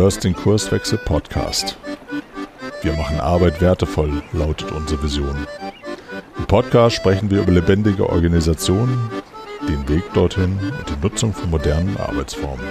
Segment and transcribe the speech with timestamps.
[0.00, 1.76] hörst den Kurswechsel Podcast.
[2.80, 5.46] Wir machen Arbeit wertevoll, lautet unsere Vision.
[6.38, 9.10] Im Podcast sprechen wir über lebendige Organisationen,
[9.68, 12.64] den Weg dorthin und die Nutzung von modernen Arbeitsformen.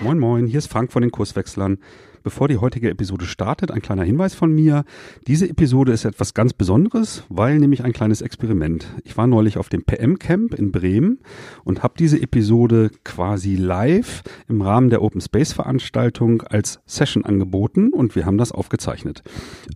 [0.00, 1.78] Moin Moin, hier ist Frank von den Kurswechslern.
[2.22, 4.84] Bevor die heutige Episode startet, ein kleiner Hinweis von mir.
[5.26, 8.86] Diese Episode ist etwas ganz Besonderes, weil nämlich ein kleines Experiment.
[9.04, 11.18] Ich war neulich auf dem PM Camp in Bremen
[11.64, 17.92] und habe diese Episode quasi live im Rahmen der Open Space Veranstaltung als Session angeboten
[17.92, 19.22] und wir haben das aufgezeichnet.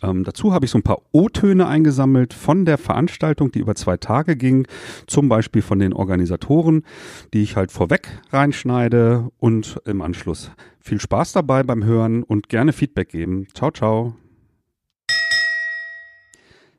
[0.03, 3.97] Ähm, dazu habe ich so ein paar O-Töne eingesammelt von der Veranstaltung, die über zwei
[3.97, 4.67] Tage ging,
[5.07, 6.85] zum Beispiel von den Organisatoren,
[7.33, 10.51] die ich halt vorweg reinschneide und im Anschluss
[10.83, 13.47] viel Spaß dabei beim Hören und gerne Feedback geben.
[13.55, 14.15] Ciao, ciao.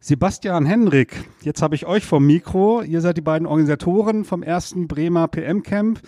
[0.06, 2.82] Sebastian Henrik, jetzt habe ich euch vom Mikro.
[2.82, 6.02] Ihr seid die beiden Organisatoren vom ersten Bremer PM Camp.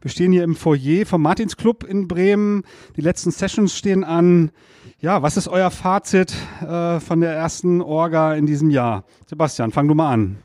[0.00, 2.64] Wir stehen hier im Foyer vom Martinsclub in Bremen.
[2.96, 4.50] Die letzten Sessions stehen an.
[4.98, 9.04] Ja, was ist euer Fazit äh, von der ersten Orga in diesem Jahr?
[9.26, 10.38] Sebastian, fang du mal an.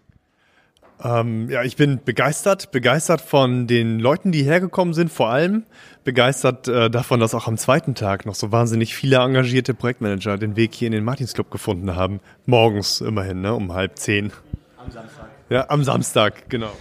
[1.03, 5.63] Ähm, ja, ich bin begeistert, begeistert von den Leuten, die hergekommen sind, vor allem
[6.03, 10.55] begeistert äh, davon, dass auch am zweiten Tag noch so wahnsinnig viele engagierte Projektmanager den
[10.55, 12.19] Weg hier in den Martinsclub gefunden haben.
[12.45, 14.31] Morgens immerhin, ne, um halb zehn.
[14.77, 15.25] Am Samstag.
[15.49, 16.72] Ja, am Samstag, genau.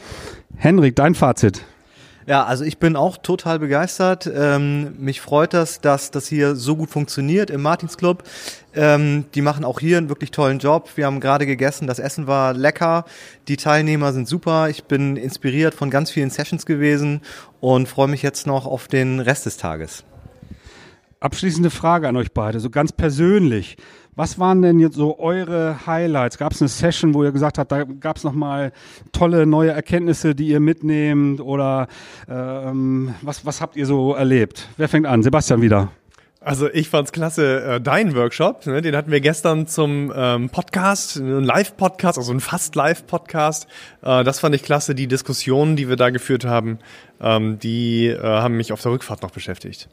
[0.56, 1.64] Henrik, dein Fazit.
[2.26, 4.30] Ja, also ich bin auch total begeistert.
[4.32, 8.24] Ähm, mich freut das, dass das hier so gut funktioniert im Martinsclub.
[8.74, 10.90] Ähm, die machen auch hier einen wirklich tollen Job.
[10.96, 13.04] Wir haben gerade gegessen, das Essen war lecker.
[13.48, 14.68] Die Teilnehmer sind super.
[14.68, 17.22] Ich bin inspiriert von ganz vielen Sessions gewesen
[17.60, 20.04] und freue mich jetzt noch auf den Rest des Tages.
[21.20, 23.76] Abschließende Frage an euch beide, so ganz persönlich.
[24.20, 26.36] Was waren denn jetzt so eure Highlights?
[26.36, 28.70] Gab es eine Session, wo ihr gesagt habt, da gab es nochmal
[29.12, 31.40] tolle neue Erkenntnisse, die ihr mitnehmt?
[31.40, 31.88] Oder
[32.28, 34.68] ähm, was, was habt ihr so erlebt?
[34.76, 35.22] Wer fängt an?
[35.22, 35.90] Sebastian wieder.
[36.42, 41.16] Also ich fand's klasse, äh, dein Workshop, ne, den hatten wir gestern zum ähm, Podcast,
[41.16, 43.68] ein Live-Podcast, also ein fast Live-Podcast.
[44.02, 46.78] Äh, das fand ich klasse, die Diskussionen, die wir da geführt haben,
[47.22, 49.88] ähm, die äh, haben mich auf der Rückfahrt noch beschäftigt.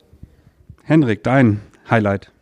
[0.83, 2.33] Henrik, dein Highlight.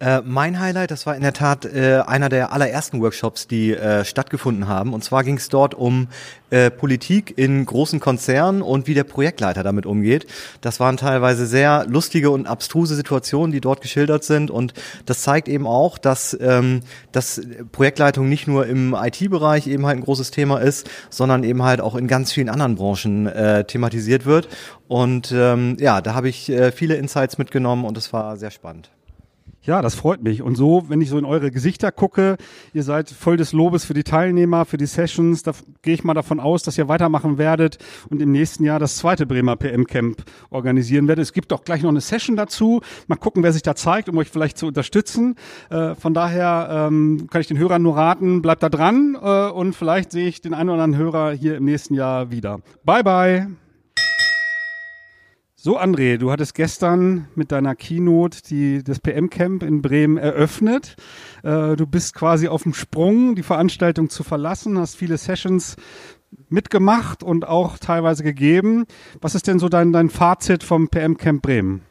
[0.00, 4.02] Äh, mein Highlight, das war in der Tat äh, einer der allerersten Workshops, die äh,
[4.06, 4.94] stattgefunden haben.
[4.94, 6.08] Und zwar ging es dort um
[6.48, 10.26] äh, Politik in großen Konzernen und wie der Projektleiter damit umgeht.
[10.62, 14.50] Das waren teilweise sehr lustige und abstruse Situationen, die dort geschildert sind.
[14.50, 14.72] Und
[15.04, 16.80] das zeigt eben auch, dass, ähm,
[17.12, 21.82] dass Projektleitung nicht nur im IT-Bereich eben halt ein großes Thema ist, sondern eben halt
[21.82, 24.48] auch in ganz vielen anderen Branchen äh, thematisiert wird.
[24.88, 28.90] Und ähm, ja, da habe ich äh, viele Insights mitgenommen und es war sehr spannend.
[29.62, 30.40] Ja, das freut mich.
[30.40, 32.38] Und so, wenn ich so in eure Gesichter gucke,
[32.72, 35.42] ihr seid voll des Lobes für die Teilnehmer, für die Sessions.
[35.42, 37.76] Da gehe ich mal davon aus, dass ihr weitermachen werdet
[38.08, 41.24] und im nächsten Jahr das zweite Bremer PM Camp organisieren werdet.
[41.24, 42.80] Es gibt auch gleich noch eine Session dazu.
[43.06, 45.36] Mal gucken, wer sich da zeigt, um euch vielleicht zu unterstützen.
[45.68, 49.74] Äh, von daher ähm, kann ich den Hörern nur raten, bleibt da dran äh, und
[49.74, 52.60] vielleicht sehe ich den einen oder anderen Hörer hier im nächsten Jahr wieder.
[52.82, 53.69] Bye, bye.
[55.62, 60.96] So, André, du hattest gestern mit deiner Keynote die, das PM-Camp in Bremen eröffnet.
[61.42, 65.76] Äh, du bist quasi auf dem Sprung, die Veranstaltung zu verlassen, hast viele Sessions
[66.48, 68.86] mitgemacht und auch teilweise gegeben.
[69.20, 71.82] Was ist denn so dein, dein Fazit vom PM-Camp Bremen?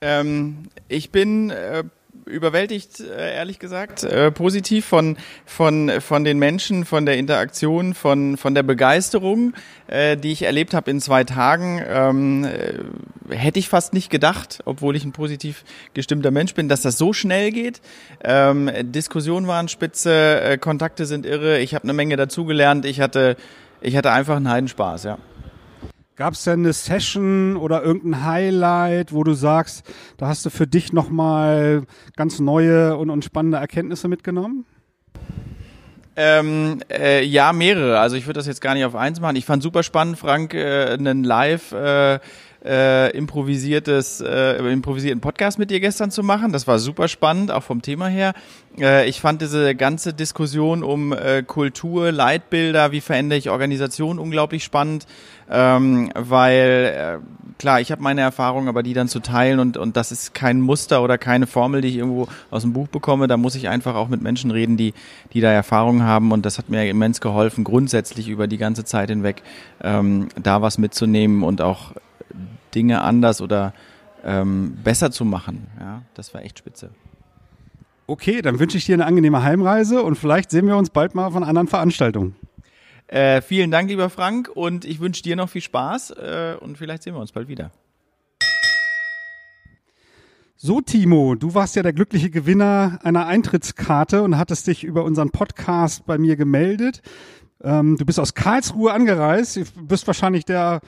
[0.00, 1.84] Ähm, ich bin äh,
[2.26, 8.36] überwältigt, äh, ehrlich gesagt, äh, positiv von, von, von den Menschen, von der Interaktion, von,
[8.36, 9.54] von der Begeisterung,
[9.86, 11.82] äh, die ich erlebt habe in zwei Tagen.
[11.86, 16.82] Ähm, äh, hätte ich fast nicht gedacht, obwohl ich ein positiv gestimmter Mensch bin, dass
[16.82, 17.80] das so schnell geht.
[18.22, 23.36] Ähm, Diskussionen waren spitze, äh, Kontakte sind irre, ich habe eine Menge dazugelernt, ich hatte,
[23.80, 25.18] ich hatte einfach einen Heidenspaß, ja.
[26.16, 29.84] Gab es denn eine Session oder irgendein Highlight, wo du sagst,
[30.16, 34.64] da hast du für dich nochmal ganz neue und, und spannende Erkenntnisse mitgenommen?
[36.14, 37.98] Ähm, äh, ja, mehrere.
[37.98, 39.34] Also ich würde das jetzt gar nicht auf eins machen.
[39.34, 42.20] Ich fand super spannend, Frank, äh, einen Live äh,
[42.64, 46.52] äh, improvisiertes, äh, improvisierten Podcast mit dir gestern zu machen.
[46.52, 48.32] Das war super spannend, auch vom Thema her.
[48.78, 54.64] Äh, ich fand diese ganze Diskussion um äh, Kultur, Leitbilder, wie verändere ich Organisation unglaublich
[54.64, 55.06] spannend,
[55.50, 59.96] ähm, weil äh, klar, ich habe meine Erfahrungen, aber die dann zu teilen und, und
[59.96, 63.26] das ist kein Muster oder keine Formel, die ich irgendwo aus dem Buch bekomme.
[63.26, 64.94] Da muss ich einfach auch mit Menschen reden, die,
[65.32, 69.10] die da Erfahrungen haben und das hat mir immens geholfen, grundsätzlich über die ganze Zeit
[69.10, 69.42] hinweg
[69.82, 71.92] ähm, da was mitzunehmen und auch
[72.74, 73.72] Dinge anders oder
[74.24, 75.66] ähm, besser zu machen.
[75.78, 76.90] Ja, das war echt spitze.
[78.06, 81.30] Okay, dann wünsche ich dir eine angenehme Heimreise und vielleicht sehen wir uns bald mal
[81.30, 82.36] von anderen Veranstaltungen.
[83.06, 87.02] Äh, vielen Dank, lieber Frank, und ich wünsche dir noch viel Spaß äh, und vielleicht
[87.02, 87.70] sehen wir uns bald wieder.
[90.56, 95.30] So, Timo, du warst ja der glückliche Gewinner einer Eintrittskarte und hattest dich über unseren
[95.30, 97.02] Podcast bei mir gemeldet.
[97.62, 99.56] Ähm, du bist aus Karlsruhe angereist.
[99.56, 100.80] Du bist wahrscheinlich der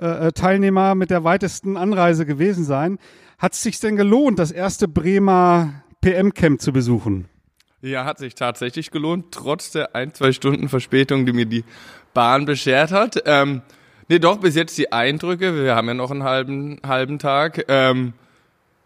[0.00, 2.98] äh, äh Teilnehmer mit der weitesten Anreise gewesen sein.
[3.38, 7.28] Hat es sich denn gelohnt, das erste Bremer PM-Camp zu besuchen?
[7.82, 11.64] Ja, hat sich tatsächlich gelohnt, trotz der ein, zwei Stunden Verspätung, die mir die
[12.14, 13.20] Bahn beschert hat.
[13.26, 13.62] Ähm,
[14.08, 18.12] nee, doch, bis jetzt die Eindrücke, wir haben ja noch einen halben, halben Tag, ähm,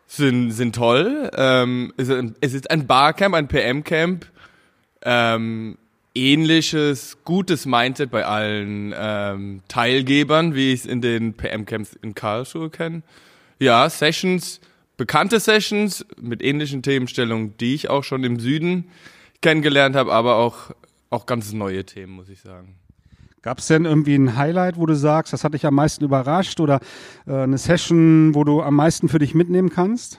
[0.07, 1.31] sind, sind toll.
[1.37, 4.27] Ähm, es, ist ein, es ist ein Barcamp, ein PM-Camp.
[5.03, 5.77] Ähm,
[6.15, 12.71] ähnliches, gutes Mindset bei allen ähm, Teilgebern, wie ich es in den PM-Camps in Karlsruhe
[12.71, 13.03] kenne.
[13.59, 14.61] Ja, Sessions,
[14.97, 18.91] bekannte Sessions mit ähnlichen Themenstellungen, die ich auch schon im Süden
[19.43, 20.71] kennengelernt habe, aber auch,
[21.11, 22.77] auch ganz neue Themen, muss ich sagen.
[23.43, 26.59] Gab es denn irgendwie ein Highlight, wo du sagst, das hat dich am meisten überrascht
[26.59, 26.81] oder
[27.27, 30.19] äh, eine Session, wo du am meisten für dich mitnehmen kannst?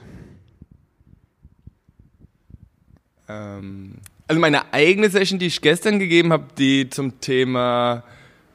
[3.28, 3.96] Ähm,
[4.26, 8.02] also meine eigene Session, die ich gestern gegeben habe, die zum Thema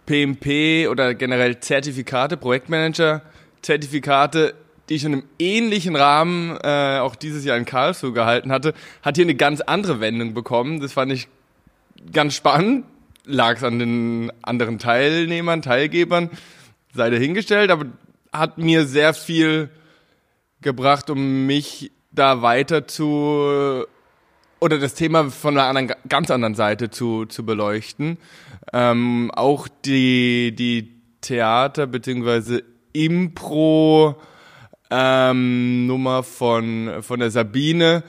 [0.08, 3.22] PMP oder generell Zertifikate, Projektmanager,
[3.62, 4.56] Zertifikate,
[4.89, 9.15] die ich in einem ähnlichen Rahmen äh, auch dieses Jahr in Karlsruhe gehalten hatte, hat
[9.15, 10.81] hier eine ganz andere Wendung bekommen.
[10.81, 11.27] Das fand ich
[12.12, 12.85] ganz spannend
[13.25, 16.30] lag es an den anderen Teilnehmern, Teilgebern,
[16.94, 17.85] sei dahingestellt, aber
[18.31, 19.69] hat mir sehr viel
[20.62, 23.86] gebracht, um mich da weiter zu
[24.59, 28.18] oder das Thema von einer anderen, ganz anderen Seite zu, zu beleuchten.
[28.71, 32.63] Ähm, auch die, die Theater beziehungsweise
[32.94, 34.15] Impro
[34.94, 38.04] ähm, Nummer von, von der Sabine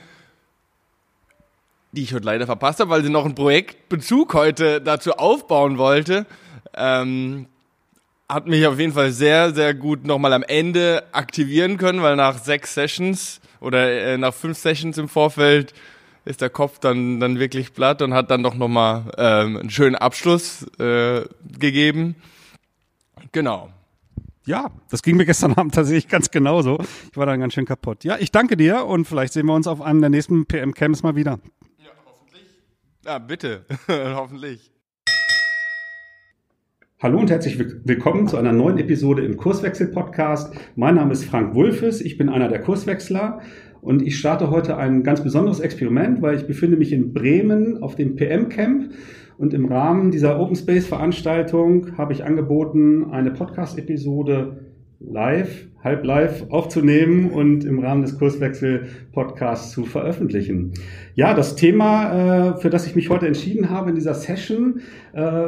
[1.95, 6.25] die ich heute leider verpasst habe, weil sie noch einen Projektbezug heute dazu aufbauen wollte.
[6.75, 7.47] Ähm,
[8.27, 12.37] hat mich auf jeden Fall sehr, sehr gut nochmal am Ende aktivieren können, weil nach
[12.37, 15.73] sechs Sessions oder äh, nach fünf Sessions im Vorfeld
[16.25, 19.95] ist der Kopf dann, dann wirklich platt und hat dann doch nochmal ähm, einen schönen
[19.95, 21.21] Abschluss äh,
[21.57, 22.15] gegeben.
[23.31, 23.69] Genau.
[24.45, 26.77] Ja, das ging mir gestern Abend tatsächlich ganz genauso.
[27.11, 28.03] Ich war dann ganz schön kaputt.
[28.03, 31.15] Ja, ich danke dir und vielleicht sehen wir uns auf einem der nächsten PM-Camps mal
[31.15, 31.39] wieder.
[33.05, 33.65] Ja, bitte.
[33.87, 34.71] Hoffentlich.
[37.01, 40.55] Hallo und herzlich willkommen zu einer neuen Episode im Kurswechsel-Podcast.
[40.75, 43.41] Mein Name ist Frank Wulfes, ich bin einer der Kurswechsler
[43.81, 47.95] und ich starte heute ein ganz besonderes Experiment, weil ich befinde mich in Bremen auf
[47.95, 48.91] dem PM-Camp
[49.37, 54.64] und im Rahmen dieser Open Space-Veranstaltung habe ich angeboten, eine Podcast-Episode
[54.99, 60.73] live, halb live aufzunehmen und im Rahmen des Kurswechsel-Podcasts zu veröffentlichen.
[61.15, 64.81] Ja, das Thema, äh, für das ich mich heute entschieden habe in dieser Session,
[65.13, 65.47] äh,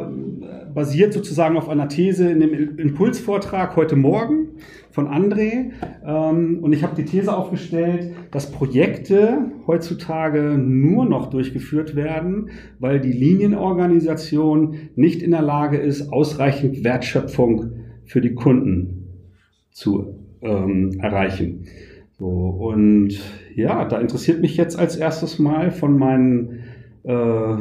[0.74, 4.50] basiert sozusagen auf einer These in dem Impulsvortrag heute Morgen
[4.92, 5.72] von André.
[6.06, 12.50] Ähm, und ich habe die These aufgestellt, dass Projekte heutzutage nur noch durchgeführt werden,
[12.80, 17.72] weil die Linienorganisation nicht in der Lage ist, ausreichend Wertschöpfung
[18.06, 18.97] für die Kunden
[19.78, 21.66] zu ähm, erreichen.
[22.18, 23.10] So, und
[23.54, 26.64] ja, da interessiert mich jetzt als erstes mal von meinen
[27.04, 27.58] äh,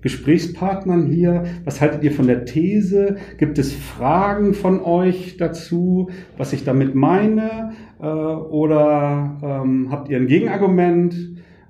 [0.00, 3.16] Gesprächspartnern hier, was haltet ihr von der These?
[3.36, 6.08] Gibt es Fragen von euch dazu,
[6.38, 7.72] was ich damit meine?
[8.00, 11.14] Äh, oder ähm, habt ihr ein Gegenargument?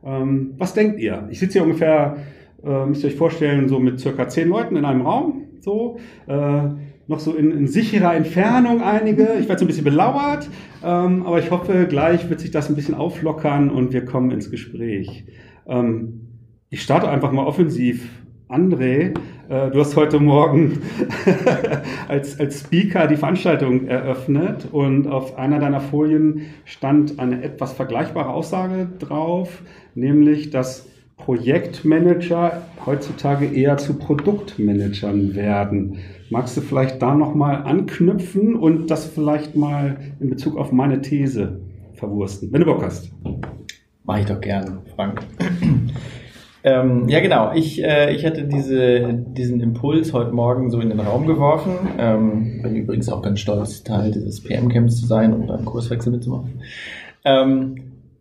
[0.04, 1.26] Ähm, was denkt ihr?
[1.30, 2.18] Ich sitze hier ungefähr,
[2.64, 5.46] äh, müsst ihr euch vorstellen, so mit circa zehn Leuten in einem Raum.
[5.58, 5.98] So,
[6.28, 6.68] äh,
[7.10, 9.34] noch so in, in, sicherer Entfernung einige.
[9.40, 10.48] Ich werde so ein bisschen belauert,
[10.82, 14.50] ähm, aber ich hoffe, gleich wird sich das ein bisschen auflockern und wir kommen ins
[14.50, 15.24] Gespräch.
[15.66, 16.28] Ähm,
[16.70, 18.08] ich starte einfach mal offensiv.
[18.48, 19.14] André,
[19.48, 20.82] äh, du hast heute Morgen
[22.08, 28.28] als, als Speaker die Veranstaltung eröffnet und auf einer deiner Folien stand eine etwas vergleichbare
[28.28, 29.62] Aussage drauf,
[29.96, 35.98] nämlich, dass Projektmanager heutzutage eher zu Produktmanagern werden.
[36.32, 41.60] Magst du vielleicht da nochmal anknüpfen und das vielleicht mal in Bezug auf meine These
[41.94, 43.10] verwursten, wenn du Bock hast?
[44.04, 45.22] Mach ich doch gern, Frank.
[46.64, 47.52] ähm, ja, genau.
[47.54, 51.72] Ich, äh, ich hatte diese, diesen Impuls heute Morgen so in den Raum geworfen.
[51.98, 56.60] Ähm, bin übrigens auch ganz stolz, Teil dieses PM-Camps zu sein und einen Kurswechsel mitzumachen.
[57.24, 57.74] Ähm,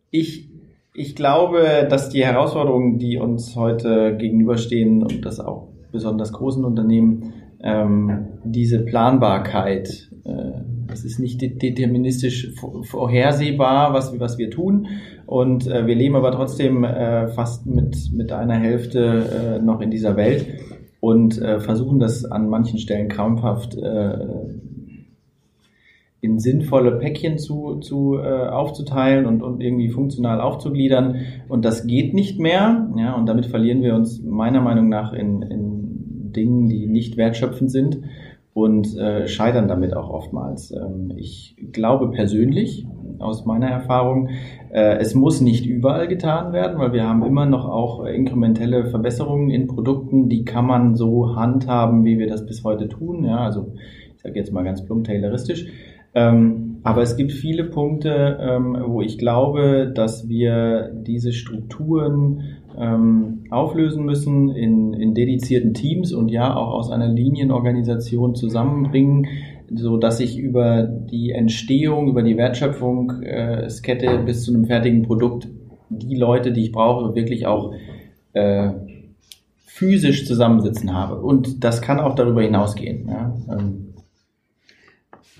[0.09, 0.49] ich,
[0.95, 7.33] ich glaube, dass die Herausforderungen, die uns heute gegenüberstehen und das auch besonders großen Unternehmen,
[7.63, 10.09] ähm, diese Planbarkeit.
[10.23, 14.87] Äh, das ist nicht deterministisch vorhersehbar, was, was wir tun.
[15.25, 19.91] Und äh, wir leben aber trotzdem äh, fast mit, mit einer Hälfte äh, noch in
[19.91, 20.45] dieser Welt.
[20.99, 24.17] und äh, versuchen das an manchen Stellen krampfhaft äh,
[26.21, 31.15] in sinnvolle Päckchen zu, zu äh, aufzuteilen und, und irgendwie funktional aufzugliedern.
[31.47, 32.89] Und das geht nicht mehr.
[32.97, 35.68] Ja, und damit verlieren wir uns meiner Meinung nach in, in
[36.35, 37.99] Dingen, die nicht wertschöpfend sind
[38.53, 40.71] und äh, scheitern damit auch oftmals.
[40.71, 42.85] Ähm, ich glaube persönlich,
[43.19, 44.29] aus meiner Erfahrung,
[44.71, 49.49] äh, es muss nicht überall getan werden, weil wir haben immer noch auch inkrementelle Verbesserungen
[49.49, 53.25] in Produkten, die kann man so handhaben, wie wir das bis heute tun.
[53.25, 53.73] Ja, also
[54.15, 55.67] ich sage jetzt mal ganz plump tayloristisch.
[56.15, 63.43] Ähm, aber es gibt viele Punkte, ähm, wo ich glaube, dass wir diese Strukturen ähm,
[63.49, 69.27] auflösen müssen in, in dedizierten Teams und ja auch aus einer Linienorganisation zusammenbringen,
[69.73, 75.47] so dass ich über die Entstehung, über die Wertschöpfungskette äh, bis zu einem fertigen Produkt
[75.89, 77.73] die Leute, die ich brauche, wirklich auch
[78.33, 78.71] äh,
[79.65, 81.21] physisch zusammensitzen habe.
[81.21, 83.07] Und das kann auch darüber hinausgehen.
[83.07, 83.35] Ja?
[83.49, 83.88] Ähm,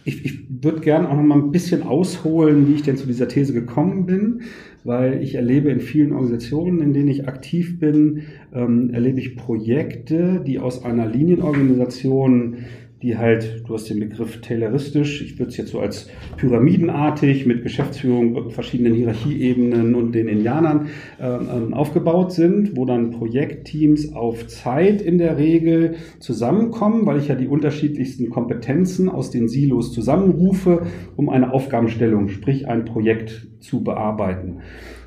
[0.10, 3.28] ich, ich würde gerne auch noch mal ein bisschen ausholen, wie ich denn zu dieser
[3.28, 4.42] These gekommen bin,
[4.84, 8.24] weil ich erlebe in vielen Organisationen, in denen ich aktiv bin,
[8.54, 12.58] ähm, erlebe ich Projekte, die aus einer Linienorganisation
[13.02, 17.64] die halt, du hast den Begriff tayloristisch, ich würde es jetzt so als pyramidenartig mit
[17.64, 20.88] Geschäftsführung, verschiedenen Hierarchieebenen und den Indianern
[21.18, 27.36] äh, aufgebaut sind, wo dann Projektteams auf Zeit in der Regel zusammenkommen, weil ich ja
[27.36, 34.58] die unterschiedlichsten Kompetenzen aus den Silos zusammenrufe, um eine Aufgabenstellung, sprich ein Projekt zu bearbeiten.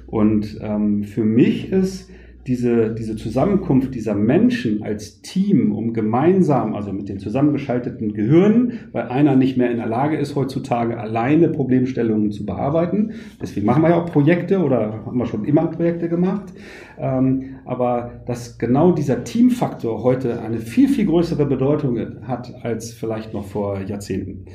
[0.06, 2.10] Und ähm, für mich ist
[2.46, 9.08] diese, diese Zusammenkunft dieser Menschen als Team, um gemeinsam, also mit den zusammengeschalteten Gehirnen, weil
[9.08, 13.12] einer nicht mehr in der Lage ist, heutzutage alleine Problemstellungen zu bearbeiten.
[13.40, 16.52] Deswegen machen wir ja auch Projekte oder haben wir schon immer Projekte gemacht.
[16.98, 23.32] Ähm, aber dass genau dieser Teamfaktor heute eine viel, viel größere Bedeutung hat als vielleicht
[23.32, 24.46] noch vor Jahrzehnten.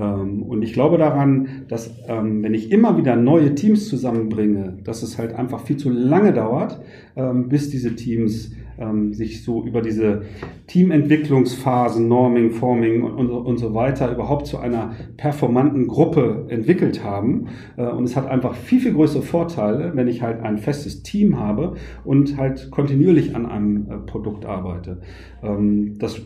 [0.00, 5.02] Ähm, und ich glaube daran, dass ähm, wenn ich immer wieder neue Teams zusammenbringe, dass
[5.02, 6.80] es halt einfach viel zu lange dauert,
[7.16, 10.22] ähm, bis diese Teams ähm, sich so über diese
[10.66, 17.48] Teamentwicklungsphasen, Norming, Forming und, und, und, so weiter überhaupt zu einer performanten Gruppe entwickelt haben.
[17.76, 21.38] Äh, und es hat einfach viel, viel größere Vorteile, wenn ich halt ein festes Team
[21.38, 25.00] habe und halt kontinuierlich an einem äh, Produkt arbeite.
[25.42, 26.20] Ähm, das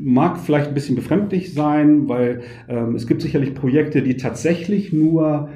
[0.00, 5.50] mag vielleicht ein bisschen befremdlich sein, weil ähm, es gibt sicherlich Projekte, die tatsächlich nur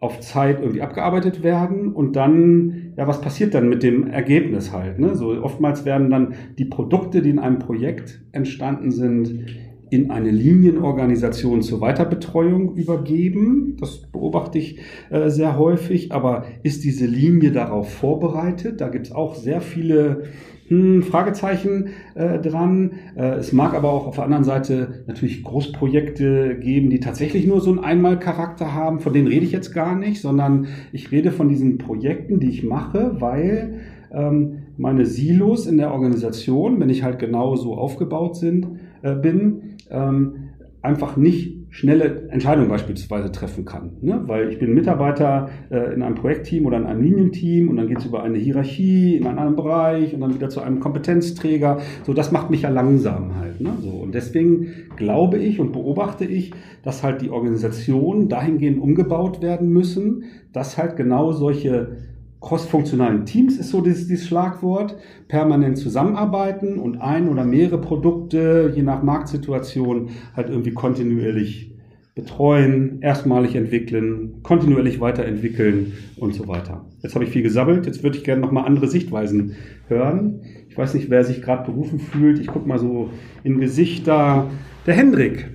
[0.00, 4.98] auf Zeit irgendwie abgearbeitet werden und dann, ja, was passiert dann mit dem Ergebnis halt?
[4.98, 5.14] Ne?
[5.14, 9.46] So oftmals werden dann die Produkte, die in einem Projekt entstanden sind,
[9.88, 13.76] in eine Linienorganisation zur Weiterbetreuung übergeben.
[13.80, 16.12] Das beobachte ich äh, sehr häufig.
[16.12, 18.80] Aber ist diese Linie darauf vorbereitet?
[18.80, 20.24] Da gibt es auch sehr viele
[20.68, 22.92] hm, Fragezeichen äh, dran.
[23.16, 27.60] Äh, es mag aber auch auf der anderen Seite natürlich Großprojekte geben, die tatsächlich nur
[27.60, 29.00] so einen Einmalcharakter haben.
[29.00, 32.64] Von denen rede ich jetzt gar nicht, sondern ich rede von diesen Projekten, die ich
[32.64, 33.80] mache, weil
[34.12, 38.66] ähm, meine Silos in der Organisation, wenn ich halt genau so aufgebaut sind,
[39.02, 40.45] äh, bin, ähm,
[40.82, 43.98] einfach nicht schnelle Entscheidungen beispielsweise treffen kann.
[44.00, 44.22] Ne?
[44.26, 47.98] Weil ich bin Mitarbeiter äh, in einem Projektteam oder in einem Linienteam und dann geht
[47.98, 51.78] es über eine Hierarchie in einen anderen Bereich und dann wieder zu einem Kompetenzträger.
[52.04, 53.60] So, das macht mich ja langsam halt.
[53.60, 53.70] Ne?
[53.80, 56.52] So, und deswegen glaube ich und beobachte ich,
[56.82, 61.98] dass halt die Organisationen dahingehend umgebaut werden müssen, dass halt genau solche
[62.40, 64.96] crossfunktionalen Teams ist so dieses, dieses Schlagwort,
[65.28, 71.72] permanent zusammenarbeiten und ein oder mehrere Produkte, je nach Marktsituation, halt irgendwie kontinuierlich
[72.14, 76.86] betreuen, erstmalig entwickeln, kontinuierlich weiterentwickeln und so weiter.
[77.02, 79.56] Jetzt habe ich viel gesammelt, jetzt würde ich gerne nochmal andere Sichtweisen
[79.88, 80.40] hören.
[80.70, 82.38] Ich weiß nicht, wer sich gerade berufen fühlt.
[82.38, 83.10] Ich gucke mal so
[83.44, 84.46] in Gesichter.
[84.86, 85.50] Der Hendrik.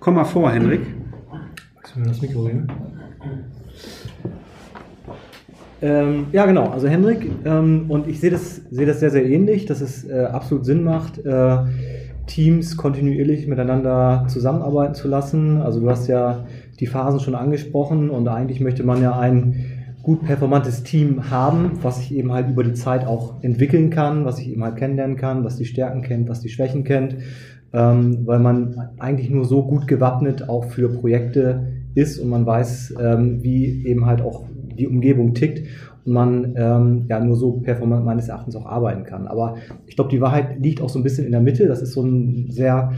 [0.00, 0.50] Komm mal vor,
[2.00, 2.66] mir das Mikro reden?
[5.82, 6.68] Ähm, ja, genau.
[6.68, 10.20] Also Hendrik ähm, und ich sehe das, sehe das sehr, sehr ähnlich, dass es äh,
[10.24, 11.56] absolut Sinn macht, äh,
[12.26, 15.60] Teams kontinuierlich miteinander zusammenarbeiten zu lassen.
[15.60, 16.46] Also du hast ja
[16.78, 19.64] die Phasen schon angesprochen und eigentlich möchte man ja ein
[20.02, 24.36] gut performantes Team haben, was sich eben halt über die Zeit auch entwickeln kann, was
[24.36, 27.16] sich eben halt kennenlernen kann, was die Stärken kennt, was die Schwächen kennt,
[27.72, 32.94] ähm, weil man eigentlich nur so gut gewappnet auch für Projekte ist und man weiß,
[33.00, 34.44] ähm, wie eben halt auch
[34.76, 35.66] die Umgebung tickt
[36.04, 39.26] und man ähm, ja nur so performant meines Erachtens auch arbeiten kann.
[39.26, 41.66] Aber ich glaube, die Wahrheit liegt auch so ein bisschen in der Mitte.
[41.66, 42.92] Das ist so ein sehr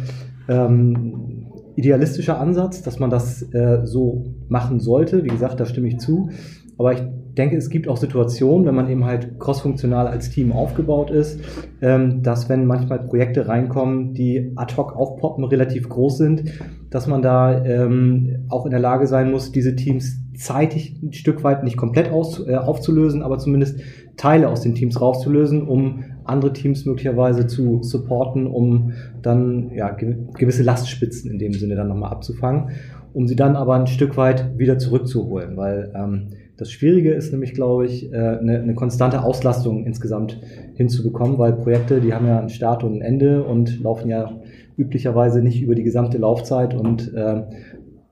[0.48, 5.24] ähm, idealistischer Ansatz, dass man das äh, so machen sollte.
[5.24, 6.30] Wie gesagt, da stimme ich zu.
[6.78, 7.02] Aber ich
[7.34, 11.40] denke, es gibt auch Situationen, wenn man eben halt crossfunktional als Team aufgebaut ist,
[11.80, 16.44] ähm, dass wenn manchmal Projekte reinkommen, die ad hoc aufpoppen, relativ groß sind,
[16.90, 21.44] dass man da ähm, auch in der Lage sein muss, diese Teams zeitig ein Stück
[21.44, 23.80] weit nicht komplett aus, äh, aufzulösen, aber zumindest
[24.16, 30.62] Teile aus den Teams rauszulösen, um andere Teams möglicherweise zu supporten, um dann ja, gewisse
[30.62, 32.70] Lastspitzen in dem Sinne dann nochmal abzufangen,
[33.12, 37.52] um sie dann aber ein Stück weit wieder zurückzuholen, weil ähm, das Schwierige ist nämlich,
[37.54, 40.40] glaube ich, äh, eine, eine konstante Auslastung insgesamt
[40.74, 44.40] hinzubekommen, weil Projekte, die haben ja einen Start und ein Ende und laufen ja
[44.76, 47.42] üblicherweise nicht über die gesamte Laufzeit und äh,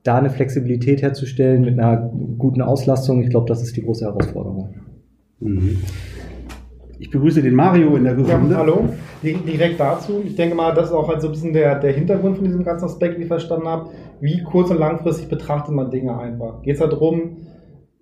[0.03, 4.75] da eine Flexibilität herzustellen mit einer guten Auslastung, ich glaube, das ist die große Herausforderung.
[5.39, 5.77] Mhm.
[6.99, 8.51] Ich begrüße den Mario in der Runde.
[8.51, 8.89] Ja, hallo,
[9.21, 10.21] direkt dazu.
[10.25, 12.63] Ich denke mal, das ist auch halt so ein bisschen der, der Hintergrund von diesem
[12.63, 13.89] ganzen Aspekt, wie ich verstanden habe.
[14.21, 16.61] Wie kurz- und langfristig betrachtet man Dinge einfach?
[16.61, 17.37] Geht es da darum,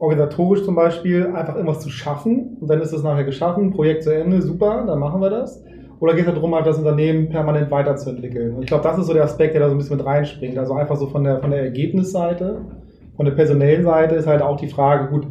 [0.02, 4.14] organisatorisch zum Beispiel einfach irgendwas zu schaffen und dann ist es nachher geschaffen, Projekt zu
[4.14, 5.64] Ende, super, dann machen wir das.
[6.00, 8.56] Oder geht es darum, halt das Unternehmen permanent weiterzuentwickeln?
[8.56, 10.58] Und ich glaube, das ist so der Aspekt, der da so ein bisschen mit reinspringt.
[10.58, 12.62] Also einfach so von der, von der Ergebnisseite,
[13.16, 15.28] von der personellen Seite ist halt auch die Frage, gut,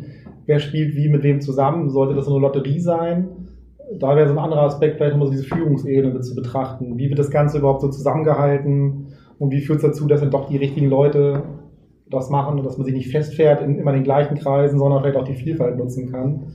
[0.46, 1.90] wer spielt wie mit wem zusammen?
[1.90, 3.26] Sollte das so eine Lotterie sein?
[3.98, 6.96] Da wäre so ein anderer Aspekt, vielleicht nochmal so diese Führungsebene mit zu betrachten.
[6.96, 9.08] Wie wird das Ganze überhaupt so zusammengehalten?
[9.40, 11.42] Und wie führt es dazu, dass dann doch die richtigen Leute
[12.10, 15.16] das machen und dass man sich nicht festfährt in immer den gleichen Kreisen, sondern vielleicht
[15.16, 16.46] auch die Vielfalt nutzen kann,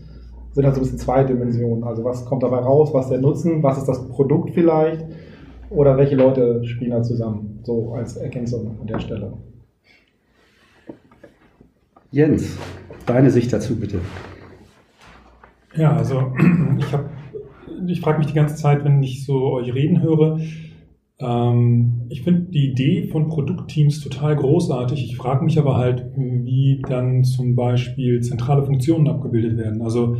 [0.51, 1.83] sind halt so ein bisschen zwei Dimensionen.
[1.83, 5.05] Also was kommt dabei raus, was der Nutzen, was ist das Produkt vielleicht
[5.69, 9.33] oder welche Leute spielen da zusammen, so als Ergänzung an der Stelle.
[12.11, 12.57] Jens,
[13.05, 13.99] deine Sicht dazu bitte.
[15.75, 16.31] Ja, also
[16.77, 17.09] ich habe,
[17.87, 20.39] ich frage mich die ganze Zeit, wenn ich so euch reden höre,
[21.19, 25.03] ähm, ich finde die Idee von Produktteams total großartig.
[25.03, 29.81] Ich frage mich aber halt, wie dann zum Beispiel zentrale Funktionen abgebildet werden.
[29.81, 30.17] Also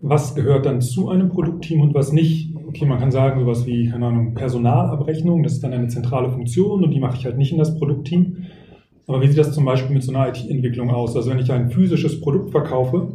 [0.00, 2.54] was gehört dann zu einem Produktteam und was nicht?
[2.68, 6.84] Okay, man kann sagen, sowas wie, keine Ahnung, Personalabrechnung, das ist dann eine zentrale Funktion
[6.84, 8.44] und die mache ich halt nicht in das Produktteam.
[9.06, 11.16] Aber wie sieht das zum Beispiel mit so einer IT-Entwicklung aus?
[11.16, 13.14] Also wenn ich ein physisches Produkt verkaufe,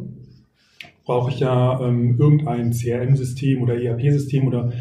[1.04, 4.72] brauche ich ja ähm, irgendein CRM-System oder ERP-System oder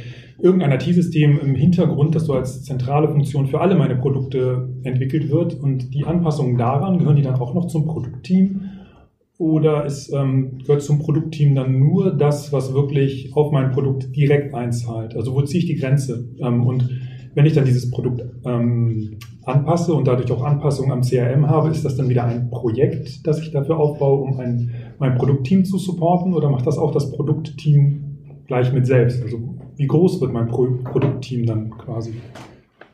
[0.42, 5.56] irgendein IT-System im Hintergrund, das so als zentrale Funktion für alle meine Produkte entwickelt wird.
[5.56, 8.62] Und die Anpassungen daran, gehören die dann auch noch zum Produktteam?
[9.38, 14.54] Oder ist, ähm, gehört zum Produktteam dann nur das, was wirklich auf mein Produkt direkt
[14.54, 15.16] einzahlt?
[15.16, 16.28] Also wo ziehe ich die Grenze?
[16.42, 16.90] Ähm, und
[17.36, 21.86] wenn ich dann dieses Produkt ähm, anpasse und dadurch auch Anpassungen am CRM habe, ist
[21.86, 26.34] das dann wieder ein Projekt, das ich dafür aufbaue, um ein, mein Produktteam zu supporten?
[26.34, 29.24] Oder macht das auch das Produktteam gleich mit selbst?
[29.24, 32.12] Also wie groß wird mein Pro Produktteam dann quasi?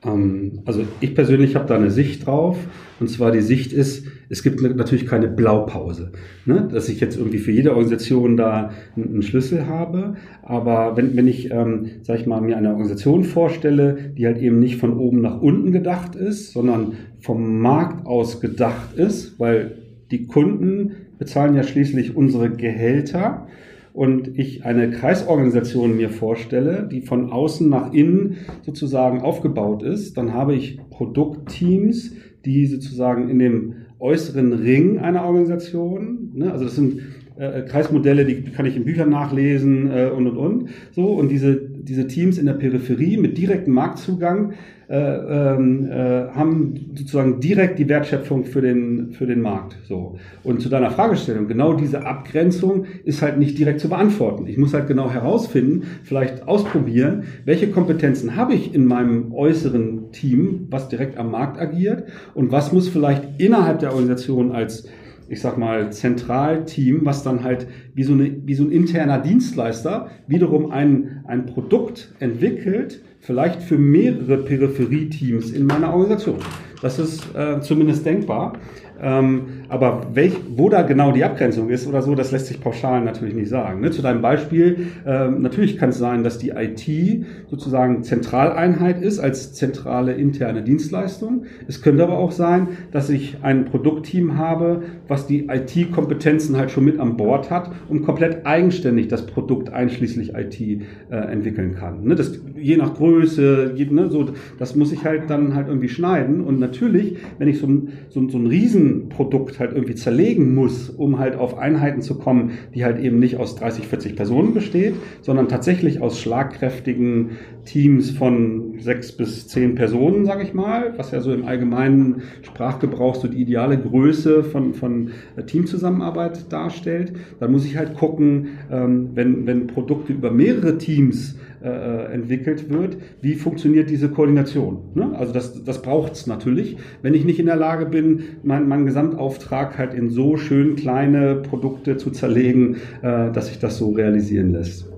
[0.03, 2.57] Ähm, also ich persönlich habe da eine Sicht drauf.
[2.99, 6.11] Und zwar die Sicht ist, es gibt natürlich keine Blaupause,
[6.45, 6.69] ne?
[6.71, 10.15] dass ich jetzt irgendwie für jede Organisation da einen Schlüssel habe.
[10.43, 14.59] Aber wenn, wenn ich, ähm, sag ich mal, mir eine Organisation vorstelle, die halt eben
[14.59, 19.71] nicht von oben nach unten gedacht ist, sondern vom Markt aus gedacht ist, weil
[20.11, 23.47] die Kunden bezahlen ja schließlich unsere Gehälter
[23.95, 30.33] und ich eine Kreisorganisation mir vorstelle, die von außen nach innen sozusagen aufgebaut ist, dann
[30.33, 37.03] habe ich Produktteams, die sozusagen in dem äußeren Ring einer Organisation, ne, also das sind
[37.37, 40.69] äh, Kreismodelle, die kann ich in Büchern nachlesen äh, und und und.
[40.91, 41.55] So, und diese,
[41.87, 44.53] diese Teams in der Peripherie mit direktem Marktzugang
[44.87, 49.77] äh, ähm, äh, haben sozusagen direkt die Wertschöpfung für den, für den Markt.
[49.87, 50.17] So.
[50.43, 54.45] Und zu deiner Fragestellung, genau diese Abgrenzung ist halt nicht direkt zu beantworten.
[54.45, 60.67] Ich muss halt genau herausfinden, vielleicht ausprobieren, welche Kompetenzen habe ich in meinem äußeren Team,
[60.69, 62.03] was direkt am Markt agiert
[62.35, 64.87] und was muss vielleicht innerhalb der Organisation als
[65.27, 70.09] ich sag mal, Zentralteam, was dann halt wie so, eine, wie so ein interner Dienstleister
[70.27, 76.37] wiederum ein, ein Produkt entwickelt, vielleicht für mehrere Peripherieteams in meiner Organisation.
[76.81, 78.53] Das ist äh, zumindest denkbar.
[79.01, 83.03] Ähm, aber welch, wo da genau die Abgrenzung ist oder so, das lässt sich pauschal
[83.03, 83.81] natürlich nicht sagen.
[83.81, 83.91] Ne?
[83.91, 89.53] Zu deinem Beispiel, ähm, natürlich kann es sein, dass die IT sozusagen Zentraleinheit ist als
[89.53, 91.45] zentrale interne Dienstleistung.
[91.67, 96.85] Es könnte aber auch sein, dass ich ein Produktteam habe, was die IT-Kompetenzen halt schon
[96.85, 102.03] mit an Bord hat und komplett eigenständig das Produkt einschließlich IT äh, entwickeln kann.
[102.05, 102.15] Ne?
[102.15, 106.41] Das, je nach Größe, je, ne, so, das muss ich halt dann halt irgendwie schneiden.
[106.41, 107.67] Und natürlich, wenn ich so,
[108.09, 112.51] so, so ein riesen Riesenprodukt halt irgendwie zerlegen muss, um halt auf Einheiten zu kommen,
[112.73, 117.31] die halt eben nicht aus 30, 40 Personen besteht, sondern tatsächlich aus schlagkräftigen
[117.65, 123.15] Teams von sechs bis zehn Personen, sage ich mal, was ja so im allgemeinen Sprachgebrauch
[123.15, 125.11] so die ideale Größe von, von
[125.47, 127.13] Teamzusammenarbeit darstellt.
[127.39, 132.97] Dann muss ich halt gucken, ähm, wenn, wenn Produkte über mehrere Teams äh, entwickelt wird,
[133.21, 134.77] wie funktioniert diese Koordination.
[134.93, 135.11] Ne?
[135.17, 136.77] Also das, das braucht es natürlich.
[137.01, 141.35] Wenn ich nicht in der Lage bin, meinen mein Gesamtauftrag halt in so schön kleine
[141.35, 144.91] Produkte zu zerlegen, äh, dass sich das so realisieren lässt.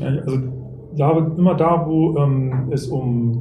[0.00, 0.38] Ja, also
[0.96, 3.40] da, immer da, wo ähm, es um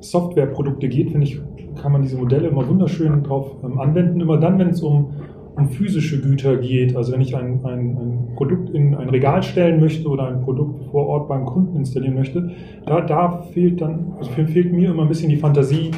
[0.00, 1.40] Softwareprodukte geht, finde ich,
[1.80, 4.20] kann man diese Modelle immer wunderschön drauf ähm, anwenden.
[4.20, 5.12] Immer dann, wenn es um
[5.56, 6.96] um physische Güter geht.
[6.96, 10.84] Also wenn ich ein, ein, ein, Produkt in ein Regal stellen möchte oder ein Produkt
[10.90, 12.50] vor Ort beim Kunden installieren möchte,
[12.84, 15.90] da, da fehlt dann, also fehlt mir immer ein bisschen die Fantasie,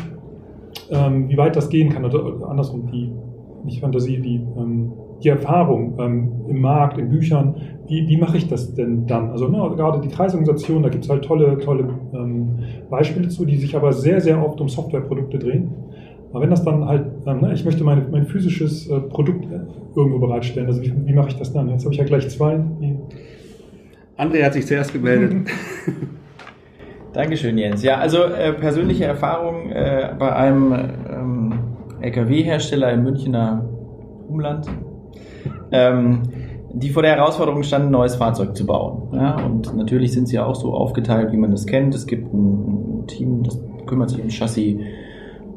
[0.91, 2.05] ähm, wie weit das gehen kann.
[2.05, 3.11] Oder andersrum, die,
[3.65, 4.93] nicht Fantasie, die, ähm,
[5.23, 7.57] die Erfahrung ähm, im Markt, in Büchern,
[7.89, 9.31] wie, wie mache ich das denn dann?
[9.31, 13.57] Also ne, gerade die Kreisorganisation, da gibt es halt tolle, tolle ähm, Beispiele zu, die
[13.57, 15.71] sich aber sehr, sehr oft um Softwareprodukte drehen.
[16.31, 19.47] Aber wenn das dann halt, ähm, ne, ich möchte mein, mein physisches äh, Produkt
[19.97, 21.69] irgendwo bereitstellen, also wie, wie mache ich das dann?
[21.71, 22.61] Jetzt habe ich ja gleich zwei.
[24.19, 25.49] André hat sich zuerst gemeldet.
[27.13, 27.83] Dankeschön, Jens.
[27.83, 30.73] Ja, also äh, persönliche Erfahrung äh, bei einem
[31.11, 31.55] ähm,
[32.01, 33.65] LKW-Hersteller im Münchner
[34.29, 34.67] Umland,
[35.73, 36.23] ähm,
[36.73, 39.09] die vor der Herausforderung standen, ein neues Fahrzeug zu bauen.
[39.13, 41.95] Ja, und natürlich sind sie auch so aufgeteilt, wie man das kennt.
[41.95, 44.77] Es gibt ein, ein Team, das kümmert sich um Chassis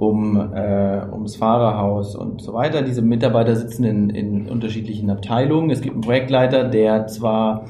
[0.01, 2.81] um, äh, ums Fahrerhaus und so weiter.
[2.81, 5.69] Diese Mitarbeiter sitzen in, in unterschiedlichen Abteilungen.
[5.69, 7.65] Es gibt einen Projektleiter, der zwar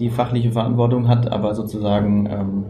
[0.00, 2.64] die fachliche Verantwortung hat, aber sozusagen, ähm,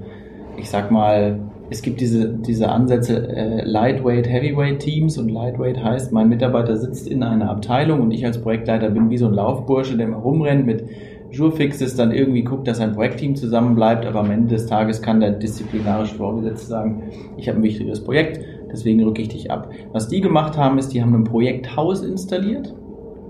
[0.58, 6.12] ich sag mal, es gibt diese, diese Ansätze äh, Lightweight, Heavyweight Teams und Lightweight heißt,
[6.12, 9.96] mein Mitarbeiter sitzt in einer Abteilung und ich als Projektleiter bin wie so ein Laufbursche,
[9.96, 10.84] der mal rumrennt mit
[11.30, 15.32] Jurfixes, dann irgendwie guckt, dass ein Projektteam zusammenbleibt, aber am Ende des Tages kann der
[15.32, 17.02] disziplinarische Vorgesetzte sagen,
[17.36, 19.70] ich habe ein wichtiges Projekt, deswegen rücke ich dich ab.
[19.92, 22.74] Was die gemacht haben, ist, die haben ein Projekthaus installiert,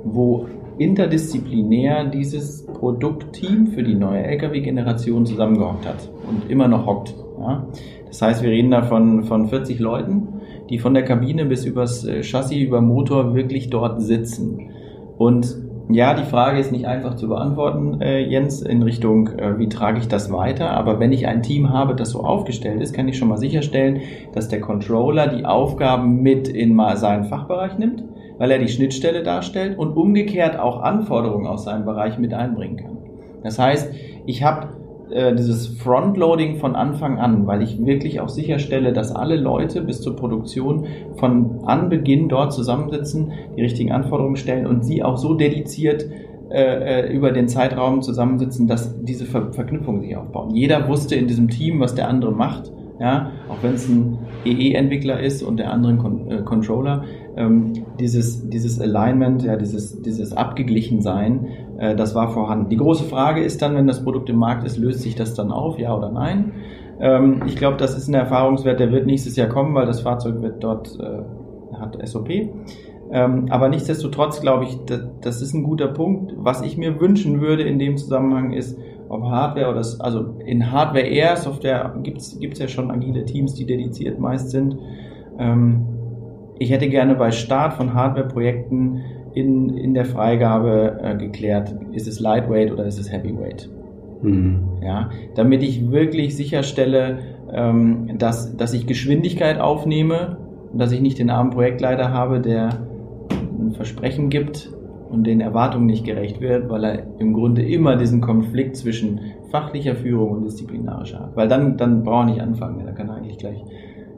[0.04, 0.46] wo
[0.78, 7.14] interdisziplinär dieses Produktteam für die neue Lkw-Generation zusammengehockt hat und immer noch hockt.
[7.38, 7.66] Ja?
[8.06, 10.28] Das heißt, wir reden da von, von 40 Leuten,
[10.70, 14.70] die von der Kabine bis übers äh, Chassis, über Motor wirklich dort sitzen.
[15.18, 15.56] Und
[15.88, 19.98] ja, die Frage ist nicht einfach zu beantworten, äh, Jens, in Richtung, äh, wie trage
[19.98, 20.70] ich das weiter.
[20.70, 24.00] Aber wenn ich ein Team habe, das so aufgestellt ist, kann ich schon mal sicherstellen,
[24.32, 28.02] dass der Controller die Aufgaben mit in seinen Fachbereich nimmt,
[28.38, 32.96] weil er die Schnittstelle darstellt und umgekehrt auch Anforderungen aus seinem Bereich mit einbringen kann.
[33.44, 33.94] Das heißt,
[34.26, 34.68] ich habe
[35.10, 40.00] äh, dieses Frontloading von Anfang an, weil ich wirklich auch sicherstelle, dass alle Leute bis
[40.00, 46.06] zur Produktion von Anbeginn dort zusammensitzen, die richtigen Anforderungen stellen und sie auch so dediziert
[46.50, 50.54] äh, äh, über den Zeitraum zusammensitzen, dass diese Ver Verknüpfungen sich aufbauen.
[50.54, 55.20] Jeder wusste in diesem Team, was der andere macht, ja, auch wenn es ein EE-Entwickler
[55.20, 57.04] ist und der andere ein Con äh, Controller,
[57.36, 62.70] ähm, dieses, dieses Alignment, ja, dieses, dieses Abgeglichensein, das war vorhanden.
[62.70, 65.52] Die große Frage ist dann, wenn das Produkt im Markt ist, löst sich das dann
[65.52, 66.52] auf, ja oder nein?
[67.00, 70.40] Ähm, ich glaube, das ist ein Erfahrungswert, der wird nächstes Jahr kommen, weil das Fahrzeug
[70.42, 72.30] wird dort, äh, hat SOP.
[73.10, 76.32] Ähm, aber nichtsdestotrotz glaube ich, das, das ist ein guter Punkt.
[76.36, 81.06] Was ich mir wünschen würde in dem Zusammenhang ist, ob Hardware oder, also in Hardware
[81.06, 84.76] eher, Software gibt es ja schon agile Teams, die dediziert meist sind.
[85.38, 85.86] Ähm,
[86.58, 89.02] ich hätte gerne bei Start von Hardware-Projekten
[89.36, 93.68] in, in der Freigabe äh, geklärt, ist es Lightweight oder ist es Heavyweight?
[94.22, 94.78] Mhm.
[94.82, 97.18] Ja, damit ich wirklich sicherstelle,
[97.52, 100.38] ähm, dass, dass ich Geschwindigkeit aufnehme
[100.72, 102.80] und dass ich nicht den armen Projektleiter habe, der
[103.30, 104.72] ein Versprechen gibt
[105.10, 109.20] und den Erwartungen nicht gerecht wird, weil er im Grunde immer diesen Konflikt zwischen
[109.50, 111.36] fachlicher Führung und disziplinarischer hat.
[111.36, 113.62] Weil dann, dann braucht er nicht anfangen, da kann er eigentlich gleich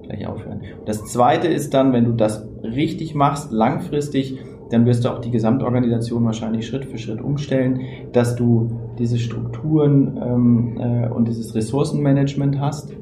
[0.05, 0.63] gleich aufhören.
[0.87, 4.39] Das zweite ist dann, wenn du das richtig machst, langfristig,
[4.71, 7.81] dann wirst du auch die Gesamtorganisation wahrscheinlich Schritt für Schritt umstellen,
[8.13, 12.93] dass du diese Strukturen ähm, äh, und dieses Ressourcenmanagement hast,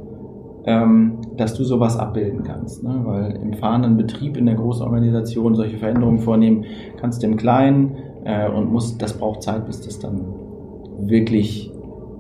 [0.64, 2.83] ähm, dass du sowas abbilden kannst.
[2.83, 3.00] Ne?
[3.05, 6.64] Weil im fahrenden Betrieb in der Großorganisation solche Veränderungen vornehmen
[7.00, 10.20] kannst du im Kleinen äh, und musst, das braucht Zeit, bis das dann
[10.98, 11.72] wirklich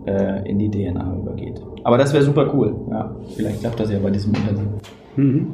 [0.06, 1.60] äh, in die DNA übergeht.
[1.84, 2.74] Aber das wäre super cool.
[2.90, 4.74] Ja, vielleicht klappt das ja bei diesem Unternehmen.
[5.16, 5.52] Mhm.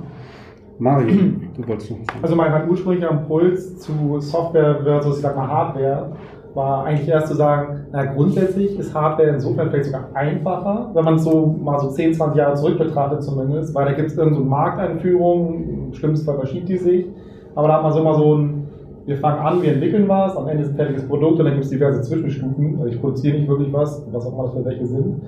[0.82, 1.14] Mario,
[1.56, 2.18] du wolltest noch was sagen.
[2.22, 6.10] Also mein, mein ursprünglicher Impuls zu Software versus, ich sag mal, Hardware
[6.54, 11.14] war eigentlich erst zu sagen, na grundsätzlich ist Hardware insofern vielleicht sogar einfacher, wenn man
[11.14, 14.44] es so mal so 10, 20 Jahre zurück betrachtet zumindest, weil da gibt es irgendeine
[14.44, 17.06] so Markteinführung, im schlimmsten Fall verschiebt die sich.
[17.54, 18.66] Aber da hat man so mal so ein,
[19.06, 21.64] wir fangen an, wir entwickeln was, am Ende ist ein fertiges Produkt und dann gibt
[21.64, 22.78] es diverse Zwischenstufen.
[22.80, 25.22] Also ich produziere nicht wirklich was, was auch immer das für welche sind.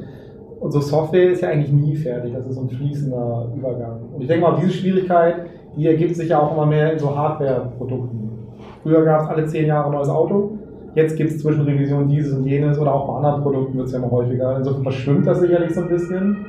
[0.71, 2.33] So Software ist ja eigentlich nie fertig.
[2.35, 4.01] Das ist so ein fließender Übergang.
[4.15, 5.47] Und ich denke mal, diese Schwierigkeit,
[5.77, 8.31] die ergibt sich ja auch immer mehr in so Hardware-Produkten.
[8.83, 10.59] Früher gab es alle zehn Jahre ein neues Auto.
[10.95, 13.99] Jetzt gibt es Zwischenrevisionen dieses und jenes oder auch bei anderen Produkten wird es ja
[13.99, 14.57] immer häufiger.
[14.57, 16.47] Insofern verschwimmt das sicherlich so ein bisschen.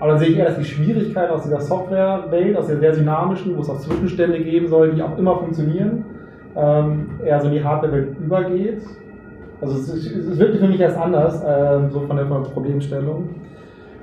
[0.00, 3.56] Aber dann sehe ich eher, dass die Schwierigkeit aus dieser Software-Welt, aus der sehr dynamischen,
[3.56, 6.04] wo es auch Zwischenstände geben soll, die auch immer funktionieren,
[6.56, 8.82] ähm, eher so in die Hardware-Welt übergeht.
[9.64, 13.30] Also es, es wirkte für mich erst anders, äh, so von der, Problemstellung.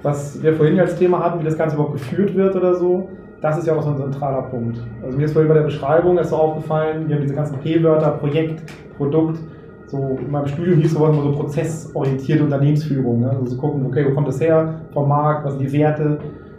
[0.02, 3.10] Was wir vorhin als Thema hatten, wie das Ganze überhaupt geführt wird oder so,
[3.42, 4.80] das ist ja auch so ein zentraler Punkt.
[5.04, 8.12] Also mir ist vorhin bei der Beschreibung erst so aufgefallen, wir haben diese ganzen P-Wörter,
[8.12, 8.64] Projekt,
[8.98, 9.38] Produkt,
[9.86, 13.20] so in meinem Studium hieß sowas immer so prozessorientierte Unternehmensführung.
[13.20, 13.30] Ne?
[13.30, 16.18] Also zu gucken, okay, wo kommt das her, vom Markt, was sind die Werte,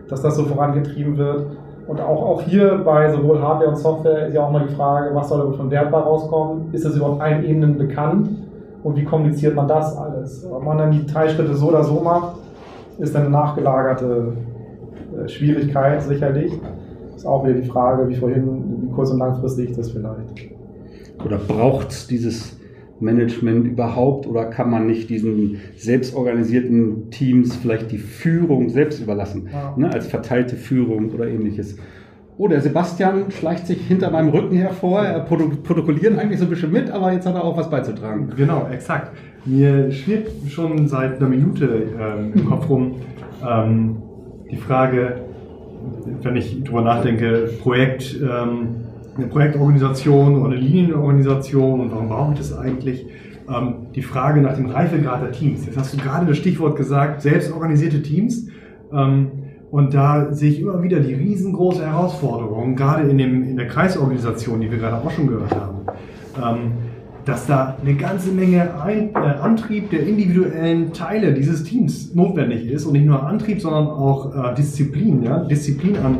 [0.08, 1.46] dass das so vorangetrieben wird.
[1.86, 5.14] Und auch, auch hier bei sowohl Hardware und Software ist ja auch mal die Frage,
[5.14, 6.72] was soll von Wert rauskommen?
[6.72, 8.28] Ist das überhaupt allen Ebenen bekannt?
[8.82, 10.44] Und wie kommuniziert man das alles?
[10.50, 12.36] Ob man dann die drei Schritte so oder so macht,
[12.98, 14.32] ist eine nachgelagerte
[15.24, 16.52] äh, Schwierigkeit sicherlich.
[17.14, 20.50] Ist auch wieder die Frage, wie vorhin, wie kurz- und langfristig das vielleicht.
[21.24, 22.58] Oder braucht es dieses
[22.98, 29.74] Management überhaupt oder kann man nicht diesen selbstorganisierten Teams vielleicht die Führung selbst überlassen, Ja.
[29.76, 31.76] ne, als verteilte Führung oder ähnliches?
[32.38, 35.02] Oh, der Sebastian schleicht sich hinter meinem Rücken hervor.
[35.02, 38.30] Er proto- protokolliert eigentlich so ein bisschen mit, aber jetzt hat er auch was beizutragen.
[38.36, 39.12] Genau, exakt.
[39.44, 42.94] Mir schwirrt schon seit einer Minute ähm, im Kopf rum
[43.46, 43.96] ähm,
[44.50, 45.20] die Frage,
[46.22, 48.76] wenn ich drüber nachdenke, Projekt, ähm,
[49.16, 53.04] eine Projektorganisation oder eine Linienorganisation und warum brauche ich das eigentlich?
[53.48, 55.66] Ähm, die Frage nach dem Reifegrad der Teams.
[55.66, 58.48] Jetzt hast du gerade das Stichwort gesagt, selbstorganisierte Teams.
[58.92, 59.32] Ähm,
[59.72, 64.60] und da sehe ich immer wieder die riesengroße Herausforderung, gerade in, dem, in der Kreisorganisation,
[64.60, 65.78] die wir gerade auch schon gehört haben,
[66.36, 66.72] ähm,
[67.24, 72.84] dass da eine ganze Menge Ein äh, Antrieb der individuellen Teile dieses Teams notwendig ist
[72.84, 75.38] und nicht nur Antrieb, sondern auch äh, Disziplin, ja?
[75.38, 76.18] Disziplin an,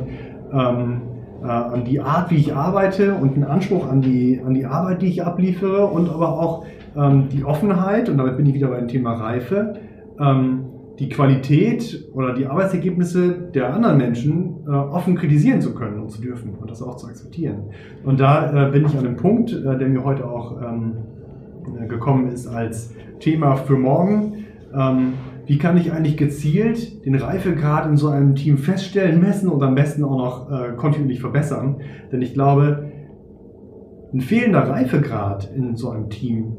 [0.50, 1.00] ähm,
[1.42, 5.02] äh, an die Art, wie ich arbeite und einen Anspruch an die, an die Arbeit,
[5.02, 6.64] die ich abliefere und aber auch
[6.96, 9.74] ähm, die Offenheit, und damit bin ich wieder beim Thema Reife,
[10.18, 10.62] ähm,
[11.02, 16.22] die Qualität oder die Arbeitsergebnisse der anderen Menschen äh, offen kritisieren zu können und zu
[16.22, 17.70] dürfen und das auch zu akzeptieren.
[18.04, 20.92] Und da äh, bin ich an einem Punkt, äh, der mir heute auch ähm,
[21.76, 24.44] äh, gekommen ist als Thema für morgen.
[24.72, 29.60] Ähm, wie kann ich eigentlich gezielt den Reifegrad in so einem Team feststellen, messen und
[29.64, 31.80] am besten auch noch äh, kontinuierlich verbessern?
[32.12, 32.92] Denn ich glaube,
[34.14, 36.58] ein fehlender Reifegrad in so einem Team,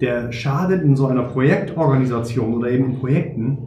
[0.00, 3.58] der schadet in so einer Projektorganisation oder eben in Projekten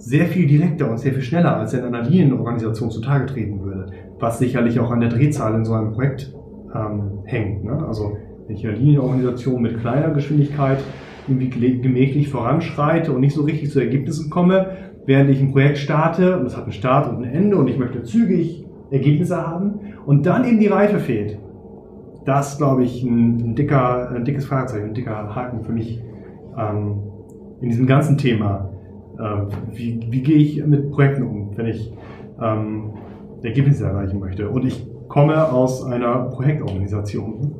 [0.00, 3.92] sehr viel direkter und sehr viel schneller, als in einer Linienorganisation zutage treten würde.
[4.18, 6.32] Was sicherlich auch an der Drehzahl in so einem Projekt
[6.74, 7.64] ähm, hängt.
[7.64, 7.84] Ne?
[7.86, 10.78] Also wenn ich in einer Linienorganisation mit kleiner Geschwindigkeit
[11.28, 14.70] irgendwie gemächlich voranschreite und nicht so richtig zu Ergebnissen komme,
[15.04, 17.78] während ich ein Projekt starte und es hat einen Start und ein Ende und ich
[17.78, 21.38] möchte zügig Ergebnisse haben und dann eben die Reife fehlt.
[22.24, 26.02] Das glaube ich ein, ein, dicker, ein dickes Fragezeichen, ein dicker Haken für mich
[26.58, 27.02] ähm,
[27.60, 28.69] in diesem ganzen Thema.
[29.22, 31.92] Ähm, wie, wie gehe ich mit Projekten um, wenn ich
[32.42, 32.90] ähm,
[33.42, 34.48] Ergebnisse erreichen möchte?
[34.48, 37.52] Und ich komme aus einer Projektorganisation.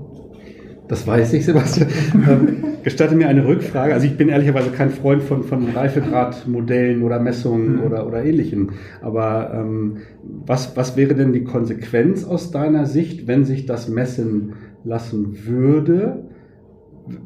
[0.89, 1.89] Das weiß ich, Sebastian.
[2.15, 3.95] ähm, gestatte mir eine Rückfrage.
[3.95, 7.83] Also ich bin ehrlicherweise kein Freund von, von Reifegradmodellen oder Messungen Mhm.
[7.83, 8.71] oder, oder ähnlichem.
[9.01, 14.55] Aber ähm, was, was wäre denn die Konsequenz aus deiner Sicht, wenn sich das messen
[14.83, 16.30] lassen würde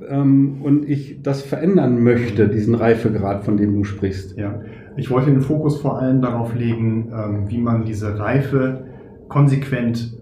[0.08, 4.36] ähm, und ich das verändern möchte, diesen Reifegrad, von dem du sprichst?
[4.36, 4.60] Ja,
[4.96, 8.84] ich wollte den Fokus vor allem darauf legen, ähm, wie man diese Reife
[9.28, 10.16] konsequent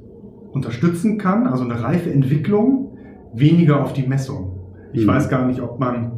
[0.52, 2.96] unterstützen kann, also eine reife Entwicklung,
[3.34, 4.58] weniger auf die Messung.
[4.92, 5.08] Ich Mhm.
[5.10, 6.12] weiß gar nicht, ob man,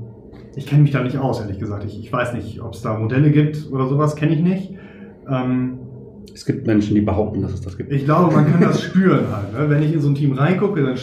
[0.57, 1.85] ich kenne mich da nicht aus, ehrlich gesagt.
[1.85, 4.75] Ich, ich weiß nicht, ob es da Modelle gibt oder sowas, kenne ich nicht.
[5.31, 5.79] Ähm,
[6.33, 7.93] Es gibt Menschen, die behaupten, dass es das gibt.
[7.93, 9.53] ich glaube, man kann das spüren halt.
[9.53, 9.71] Ne?
[9.71, 10.97] Wenn ich in so ein Team reingucke dann,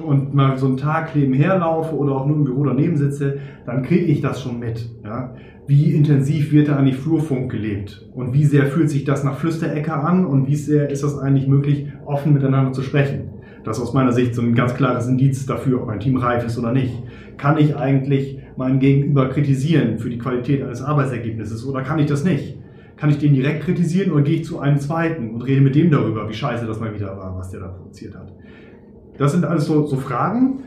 [0.00, 3.82] und mal so einen Tag nebenher laufe oder auch nur im Büro daneben sitze, dann
[3.82, 4.88] kriege ich das schon mit.
[5.04, 5.34] Ja?
[5.66, 8.06] Wie intensiv wird da eigentlich Flurfunk gelebt?
[8.14, 10.26] Und wie sehr fühlt sich das nach Flüsterecke an?
[10.26, 13.30] Und wie sehr ist das eigentlich möglich, offen miteinander zu sprechen?
[13.64, 16.44] Das ist aus meiner Sicht so ein ganz klares Indiz dafür, ob ein Team reif
[16.44, 17.02] ist oder nicht.
[17.38, 22.24] Kann ich eigentlich meinen Gegenüber kritisieren für die Qualität eines Arbeitsergebnisses oder kann ich das
[22.24, 22.58] nicht?
[22.96, 25.90] Kann ich den direkt kritisieren oder gehe ich zu einem zweiten und rede mit dem
[25.90, 28.32] darüber, wie scheiße das mal wieder war, was der da produziert hat?
[29.18, 30.60] Das sind alles so, so Fragen.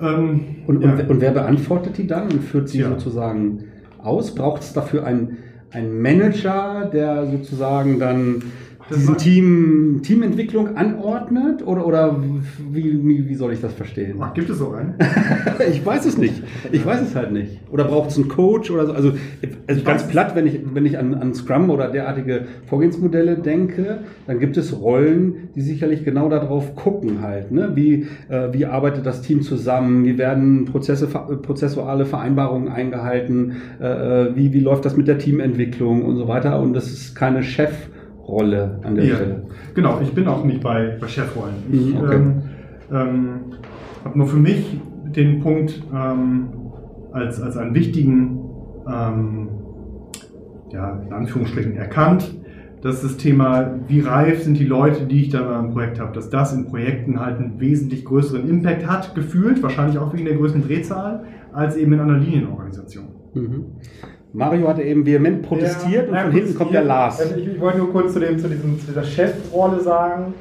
[0.00, 0.92] Ähm, Und, ja.
[0.92, 2.88] und, und wer beantwortet die dann und führt sie Ja.
[2.90, 3.64] sozusagen
[4.02, 4.34] aus?
[4.34, 5.38] Braucht es dafür einen,
[5.70, 8.42] einen Manager, der sozusagen dann
[8.90, 12.16] diesen Team, Teamentwicklung anordnet oder, oder
[12.70, 14.18] wie, wie, wie soll ich das verstehen?
[14.20, 14.94] Ach, gibt es so einen?
[15.70, 16.42] ich weiß es nicht.
[16.70, 17.60] Ich weiß es halt nicht.
[17.70, 18.92] Oder braucht es einen Coach oder so?
[18.92, 19.12] Also,
[19.66, 24.38] also ganz platt, wenn ich, wenn ich an, an Scrum oder derartige Vorgehensmodelle denke, dann
[24.38, 27.50] gibt es Rollen, die sicherlich genau darauf gucken halt.
[27.50, 27.72] Ne?
[27.74, 30.04] Wie, äh, wie arbeitet das Team zusammen?
[30.04, 33.56] Wie werden Prozesse, prozessuale Vereinbarungen eingehalten?
[33.80, 36.60] Äh, wie, wie läuft das mit der Teamentwicklung und so weiter?
[36.60, 37.88] Und das ist keine Chef-
[38.26, 39.42] Rolle an der ja, Stelle.
[39.74, 41.54] Genau, ich bin auch nicht bei, bei Chefrollen.
[41.70, 42.14] Ich mhm, okay.
[42.16, 42.42] ähm,
[42.92, 43.28] ähm,
[44.04, 46.48] habe nur für mich den Punkt ähm,
[47.12, 48.40] als, als einen wichtigen,
[48.86, 49.48] ähm,
[50.70, 52.34] ja, in Anführungsstrichen erkannt,
[52.82, 56.30] dass das Thema, wie reif sind die Leute, die ich da im Projekt habe, dass
[56.30, 60.62] das in Projekten halt einen wesentlich größeren Impact hat, gefühlt, wahrscheinlich auch wegen der größeren
[60.62, 63.06] Drehzahl, als eben in einer Linienorganisation.
[63.34, 63.64] Mhm.
[64.36, 67.20] Mario hatte eben vehement protestiert ja, und von hinten kommt der Lars.
[67.20, 70.34] Also ich, ich, wollte nur kurz zu, dem, zu, diesem, zu dieser Chefrolle sagen.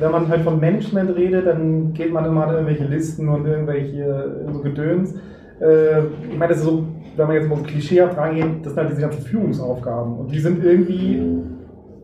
[0.00, 4.48] Wenn man halt von Management redet, dann geht man immer an irgendwelche Listen und irgendwelche
[4.52, 5.14] so Gedöns.
[5.60, 6.84] Äh, ich meine, das ist so,
[7.16, 10.18] wenn man jetzt mal klischeehaft rangeht, das sind halt diese ganzen Führungsaufgaben.
[10.18, 11.22] Und die sind irgendwie,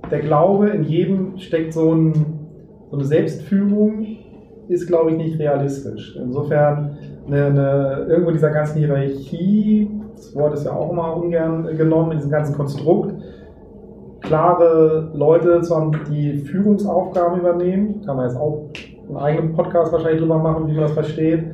[0.08, 2.12] der Glaube, in jedem steckt so, ein,
[2.88, 4.06] so eine Selbstführung,
[4.68, 6.16] ist, glaube ich, nicht realistisch.
[6.22, 9.90] Insofern, eine, eine, irgendwo dieser ganzen Hierarchie
[10.26, 13.14] das Wort ist ja auch immer ungern genommen in diesem ganzen Konstrukt,
[14.22, 18.02] klare Leute zu haben, die Führungsaufgaben übernehmen.
[18.04, 18.66] Kann man jetzt auch
[19.08, 21.44] einen eigenen Podcast wahrscheinlich drüber machen, wie man das versteht.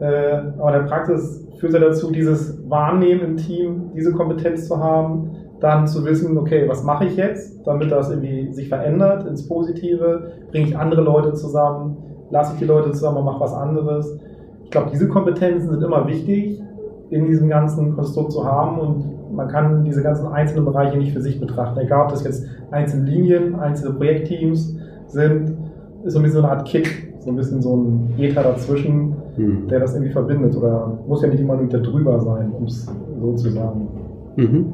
[0.00, 4.78] Äh, aber in der Praxis führt ja dazu, dieses Wahrnehmen im Team, diese Kompetenz zu
[4.78, 9.48] haben, dann zu wissen, okay, was mache ich jetzt, damit das irgendwie sich verändert ins
[9.48, 11.96] Positive, bringe ich andere Leute zusammen,
[12.30, 14.18] lasse ich die Leute zusammen und mache was anderes.
[14.64, 16.60] Ich glaube, diese Kompetenzen sind immer wichtig,
[17.10, 21.20] in diesem ganzen Konstrukt zu haben und man kann diese ganzen einzelnen Bereiche nicht für
[21.20, 21.78] sich betrachten.
[21.78, 24.76] Egal, ob das jetzt einzelne Linien, einzelne Projektteams
[25.08, 25.56] sind,
[26.04, 29.14] ist so ein bisschen so eine Art Kick, so ein bisschen so ein Ether dazwischen,
[29.36, 29.68] mhm.
[29.68, 32.86] der das irgendwie verbindet oder muss ja nicht immer nur drüber sein, um es
[33.20, 33.88] so zu sagen.
[34.36, 34.70] Mhm.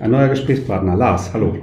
[0.00, 1.54] Ein neuer Gesprächspartner, Lars, hallo.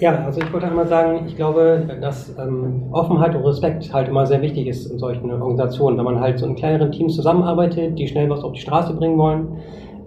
[0.00, 4.26] Ja, also ich wollte einmal sagen, ich glaube, dass ähm, Offenheit und Respekt halt immer
[4.26, 5.98] sehr wichtig ist in solchen Organisationen.
[5.98, 9.18] Wenn man halt so in kleineren Teams zusammenarbeitet, die schnell was auf die Straße bringen
[9.18, 9.58] wollen,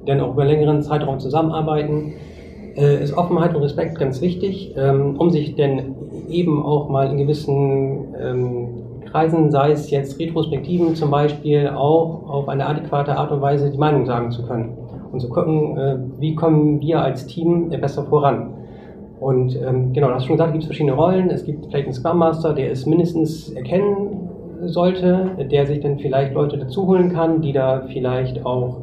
[0.07, 2.13] dann auch über längeren Zeitraum zusammenarbeiten,
[2.75, 5.93] äh, ist Offenheit und Respekt ganz wichtig, ähm, um sich denn
[6.27, 8.67] eben auch mal in gewissen ähm,
[9.11, 13.77] Kreisen, sei es jetzt Retrospektiven zum Beispiel, auch auf eine adäquate Art und Weise die
[13.77, 14.75] Meinung sagen zu können
[15.11, 18.55] und zu gucken, äh, wie kommen wir als Team besser voran.
[19.23, 21.29] Und ähm, genau, hast schon gesagt, es gibt verschiedene Rollen.
[21.29, 24.29] Es gibt vielleicht einen Scrum Master, der es mindestens erkennen
[24.65, 28.81] sollte, der sich dann vielleicht Leute dazu holen kann, die da vielleicht auch,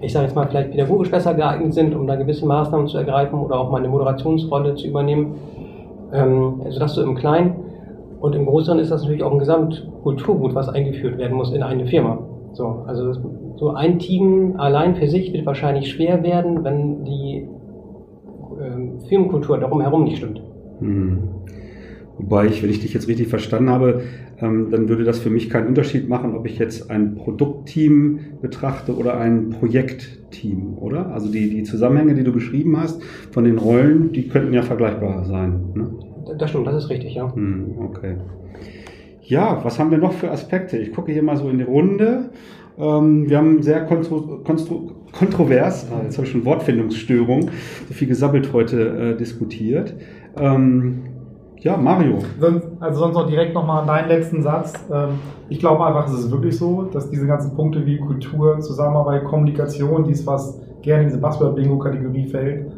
[0.00, 3.38] ich sage jetzt mal, vielleicht pädagogisch besser geeignet sind, um da gewisse Maßnahmen zu ergreifen
[3.38, 5.34] oder auch mal eine Moderationsrolle zu übernehmen.
[6.10, 7.56] Ähm, also das so im Kleinen.
[8.18, 11.84] Und im Größeren ist das natürlich auch ein Gesamtkulturgut, was eingeführt werden muss in eine
[11.84, 12.18] Firma.
[12.54, 13.12] So, also
[13.56, 17.46] so ein Team allein für sich wird wahrscheinlich schwer werden, wenn die
[19.08, 20.40] Firmenkultur darum herum nicht stimmt.
[20.80, 21.18] Hm.
[22.18, 24.02] Wobei ich, wenn ich dich jetzt richtig verstanden habe,
[24.40, 28.96] ähm, dann würde das für mich keinen Unterschied machen, ob ich jetzt ein Produktteam betrachte
[28.96, 31.12] oder ein Projektteam, oder?
[31.12, 35.24] Also die, die Zusammenhänge, die du beschrieben hast von den Rollen, die könnten ja vergleichbar
[35.24, 35.72] sein.
[35.74, 35.90] Ne?
[36.38, 37.34] Das stimmt, das ist richtig, ja.
[37.34, 38.16] Hm, okay.
[39.22, 40.76] Ja, was haben wir noch für Aspekte?
[40.78, 42.30] Ich gucke hier mal so in die Runde.
[42.78, 47.50] Ähm, wir haben sehr kontro kontro kontrovers, äh, jetzt habe ich schon Wortfindungsstörung,
[47.88, 49.94] so viel gesabbelt heute äh, diskutiert.
[50.36, 51.02] Ähm,
[51.60, 52.18] ja, Mario.
[52.80, 54.72] Also sonst noch direkt nochmal deinen letzten Satz.
[54.92, 55.10] Ähm,
[55.48, 60.04] ich glaube einfach, es ist wirklich so, dass diese ganzen Punkte wie Kultur, Zusammenarbeit, Kommunikation,
[60.04, 62.72] dies, was gerne in diese Buzzword-Bingo-Kategorie fällt,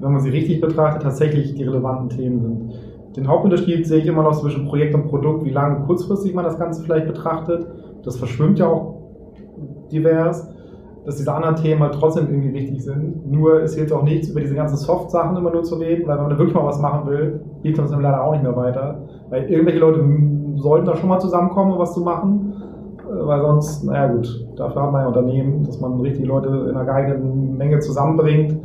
[0.00, 2.72] wenn man sie richtig betrachtet, tatsächlich die relevanten Themen sind.
[3.16, 6.44] Den Hauptunterschied sehe ich immer noch zwischen Projekt und Produkt, wie lang und kurzfristig man
[6.44, 7.66] das Ganze vielleicht betrachtet.
[8.04, 8.96] Das verschwimmt ja auch
[9.92, 10.48] divers,
[11.08, 13.26] dass diese anderen Themen halt trotzdem irgendwie wichtig sind.
[13.26, 16.28] Nur es hilft auch nichts, über diese ganzen Soft-Sachen immer nur zu reden, weil wenn
[16.28, 19.00] man wirklich mal was machen will, hilft uns dann leider auch nicht mehr weiter.
[19.30, 20.04] Weil irgendwelche Leute
[20.56, 22.52] sollten da schon mal zusammenkommen, um was zu machen,
[22.98, 26.76] äh, weil sonst, naja gut, dafür haben wir ja Unternehmen, dass man richtig Leute in
[26.76, 28.60] einer geeigneten Menge zusammenbringt,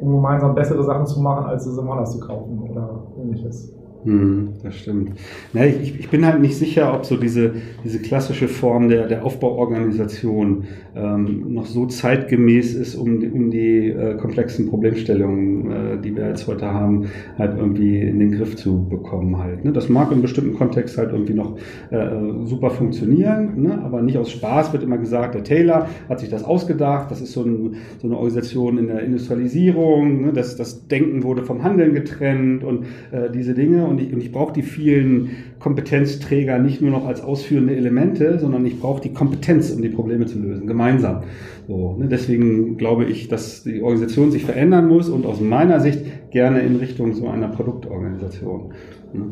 [0.00, 3.76] um gemeinsam bessere Sachen zu machen, als es im Anders zu kaufen oder ähnliches.
[4.04, 5.12] Hm, das stimmt.
[5.54, 7.52] Na, ich, ich bin halt nicht sicher, ob so diese,
[7.84, 14.16] diese klassische Form der, der Aufbauorganisation ähm, noch so zeitgemäß ist, um, um die äh,
[14.16, 17.06] komplexen Problemstellungen, äh, die wir jetzt heute haben,
[17.38, 19.64] halt irgendwie in den Griff zu bekommen halt.
[19.64, 19.72] Ne?
[19.72, 21.56] Das mag in bestimmten Kontext halt irgendwie noch
[21.90, 22.06] äh,
[22.44, 23.82] super funktionieren, ne?
[23.82, 27.32] aber nicht aus Spaß wird immer gesagt, der Taylor hat sich das ausgedacht, das ist
[27.32, 30.32] so, ein, so eine Organisation in der Industrialisierung, ne?
[30.34, 34.32] das, das Denken wurde vom Handeln getrennt und äh, diese Dinge und ich, und ich
[34.32, 39.70] brauche die vielen Kompetenzträger nicht nur noch als ausführende Elemente, sondern ich brauche die Kompetenz,
[39.70, 41.22] um die Probleme zu lösen, gemeinsam.
[41.66, 42.08] So, ne?
[42.08, 46.76] Deswegen glaube ich, dass die Organisation sich verändern muss und aus meiner Sicht gerne in
[46.76, 48.72] Richtung so einer Produktorganisation.
[49.12, 49.24] Ne?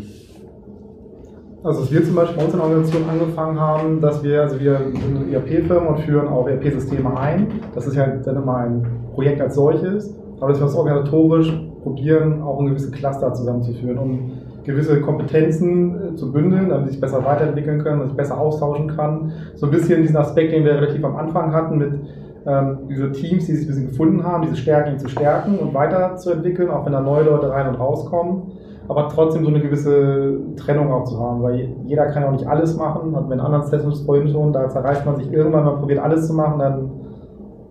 [1.65, 4.59] Also, dass wir zum Beispiel bei uns in der Organisation angefangen haben, dass wir, also
[4.59, 7.47] wir sind eine ERP-Firma und führen auch ERP-Systeme ein.
[7.75, 10.13] Das ist ja dann immer ein Projekt als solches.
[10.41, 11.53] Aber dass wir das organisatorisch
[11.85, 14.33] probieren, auch ein gewisse Cluster zusammenzuführen, um
[14.65, 19.33] gewisse Kompetenzen äh, zu bündeln, damit sie sich besser weiterentwickeln können, sich besser austauschen kann.
[19.55, 22.01] So ein bisschen diesen Aspekt, den wir relativ am Anfang hatten, mit
[22.47, 26.71] ähm, diese Teams, die sich ein bisschen gefunden haben, diese Stärken zu stärken und weiterzuentwickeln,
[26.71, 28.43] auch wenn da neue Leute rein und rauskommen,
[28.89, 32.77] aber trotzdem so eine gewisse Trennung auch zu haben, weil jeder kann auch nicht alles
[32.77, 36.01] machen, hatten wir in anderen Sessions vorhin schon, da zerreißt man sich irgendwann, man probiert
[36.01, 36.91] alles zu machen, dann,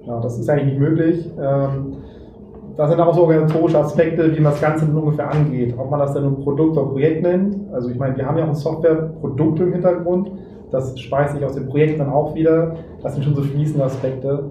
[0.06, 1.30] ja, das ist eigentlich nicht möglich.
[1.40, 1.98] Ähm,
[2.78, 5.76] da sind auch so organisatorische Aspekte, wie man das Ganze ungefähr angeht.
[5.78, 7.58] Ob man das dann ein Produkt oder Projekt nennt.
[7.74, 10.32] Also ich meine, wir haben ja auch ein Softwareprodukt im Hintergrund.
[10.72, 12.76] Das speist sich aus den Projekten dann auch wieder.
[13.04, 14.46] Das sind schon so fließende Aspekte.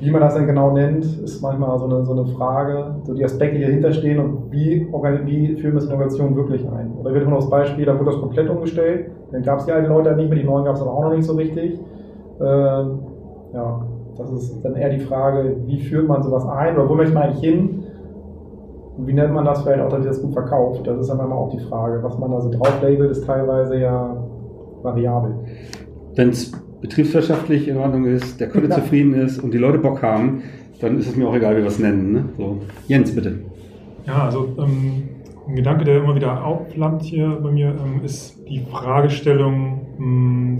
[0.00, 2.96] Wie man das dann genau nennt, ist manchmal so eine, so eine Frage.
[3.04, 4.86] So die Aspekte, die dahinter stehen und wie,
[5.24, 6.92] wie führen wir das in Organisation wirklich ein?
[7.00, 9.10] Oder wird man das Beispiel, da wurde das komplett umgestellt.
[9.32, 11.14] Dann gab es die alten Leute nicht mehr, die neuen gab es aber auch noch
[11.14, 11.80] nicht so richtig.
[12.40, 12.98] Ähm,
[13.52, 13.80] ja,
[14.18, 17.24] das ist dann eher die Frage, wie führt man sowas ein oder wo möchte man
[17.24, 17.84] eigentlich hin?
[18.96, 20.86] Und wie nennt man das vielleicht auch, dass das gut verkauft?
[20.86, 22.02] Das ist dann immer auch die Frage.
[22.02, 24.16] Was man da so drauf labelt, ist teilweise ja
[24.82, 25.34] variabel.
[26.16, 26.50] Wenn es
[26.80, 28.74] betriebswirtschaftlich in Ordnung ist, der Kunde ja.
[28.74, 30.42] zufrieden ist und die Leute Bock haben,
[30.80, 32.12] dann ist es mir auch egal, wie wir es nennen.
[32.12, 32.24] Ne?
[32.36, 32.58] So.
[32.88, 33.38] Jens, bitte.
[34.06, 35.08] Ja, also ähm,
[35.46, 40.56] ein Gedanke, der immer wieder aufflammt hier bei mir, ähm, ist die Fragestellung, mh, hm,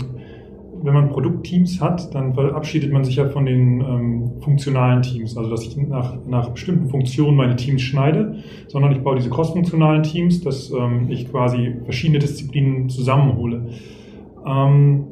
[0.81, 5.49] wenn man Produktteams hat, dann verabschiedet man sich ja von den ähm, funktionalen Teams, also
[5.49, 10.41] dass ich nach, nach bestimmten Funktionen meine Teams schneide, sondern ich baue diese crossfunktionalen Teams,
[10.41, 13.69] dass ähm, ich quasi verschiedene Disziplinen zusammenhole.
[14.45, 15.05] Ähm,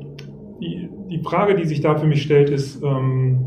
[0.62, 3.40] die, die Frage, die sich da für mich stellt, ist, ähm,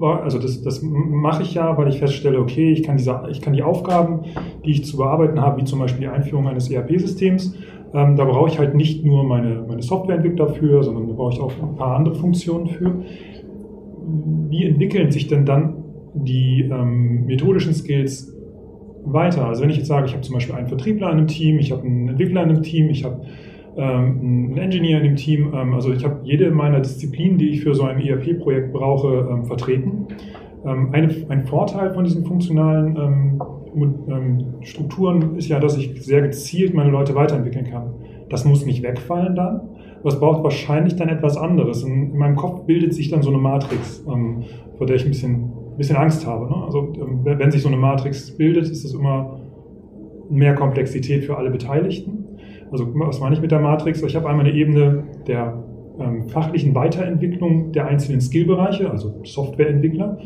[0.00, 3.54] also das, das mache ich ja, weil ich feststelle, okay, ich kann, diese, ich kann
[3.54, 4.24] die Aufgaben,
[4.64, 7.54] die ich zu bearbeiten habe, wie zum Beispiel die Einführung eines ERP-Systems,
[7.96, 11.40] ähm, da brauche ich halt nicht nur meine, meine Softwareentwickler für, sondern da brauche ich
[11.40, 12.94] auch ein paar andere Funktionen für.
[14.50, 15.82] Wie entwickeln sich denn dann
[16.12, 18.32] die ähm, methodischen Skills
[19.04, 19.46] weiter?
[19.46, 21.72] Also wenn ich jetzt sage, ich habe zum Beispiel einen Vertriebler in einem Team, ich
[21.72, 23.22] habe einen Entwickler in einem Team, ich habe
[23.78, 27.62] ähm, einen Engineer in dem Team, ähm, also ich habe jede meiner Disziplinen, die ich
[27.62, 30.06] für so ein ERP-Projekt brauche, ähm, vertreten.
[30.66, 33.40] Ähm, ein Vorteil von diesen funktionalen
[34.62, 37.94] Strukturen ist ja, dass ich sehr gezielt meine Leute weiterentwickeln kann.
[38.28, 39.60] Das muss nicht wegfallen dann,
[40.00, 41.82] aber es braucht wahrscheinlich dann etwas anderes.
[41.82, 44.44] In, in meinem Kopf bildet sich dann so eine Matrix, ähm,
[44.76, 46.46] vor der ich ein bisschen, ein bisschen Angst habe.
[46.46, 46.64] Ne?
[46.64, 49.40] Also ähm, wenn sich so eine Matrix bildet, ist es immer
[50.30, 52.24] mehr Komplexität für alle Beteiligten.
[52.70, 54.02] Also was meine ich mit der Matrix?
[54.02, 55.62] Ich habe einmal eine Ebene der
[56.00, 60.18] ähm, fachlichen Weiterentwicklung der einzelnen Skillbereiche, also Softwareentwickler.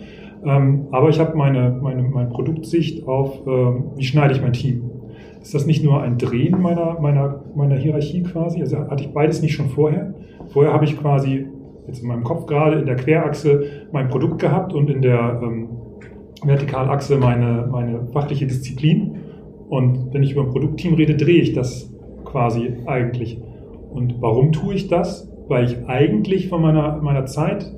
[0.45, 4.91] Ähm, aber ich habe meine, meine, meine Produktsicht auf, ähm, wie schneide ich mein Team.
[5.43, 8.61] Ist das nicht nur ein Drehen meiner, meiner, meiner Hierarchie quasi?
[8.61, 10.14] Also hatte ich beides nicht schon vorher?
[10.49, 11.47] Vorher habe ich quasi
[11.86, 15.68] jetzt in meinem Kopf gerade in der Querachse mein Produkt gehabt und in der ähm,
[16.45, 19.16] Vertikalachse meine, meine fachliche Disziplin.
[19.68, 21.93] Und wenn ich über ein Produktteam rede, drehe ich das
[22.24, 23.41] quasi eigentlich.
[23.91, 25.30] Und warum tue ich das?
[25.49, 27.72] Weil ich eigentlich von meiner, meiner Zeit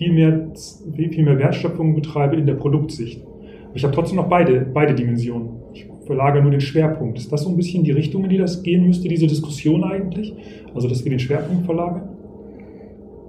[0.00, 0.50] viel mehr,
[0.96, 3.22] viel mehr Wertschöpfung betreibe in der Produktsicht.
[3.22, 5.50] Aber ich habe trotzdem noch beide, beide Dimensionen.
[5.74, 7.18] Ich verlagere nur den Schwerpunkt.
[7.18, 10.32] Ist das so ein bisschen die Richtung, in die das gehen müsste, diese Diskussion eigentlich?
[10.74, 12.09] Also, dass wir den Schwerpunkt verlagern?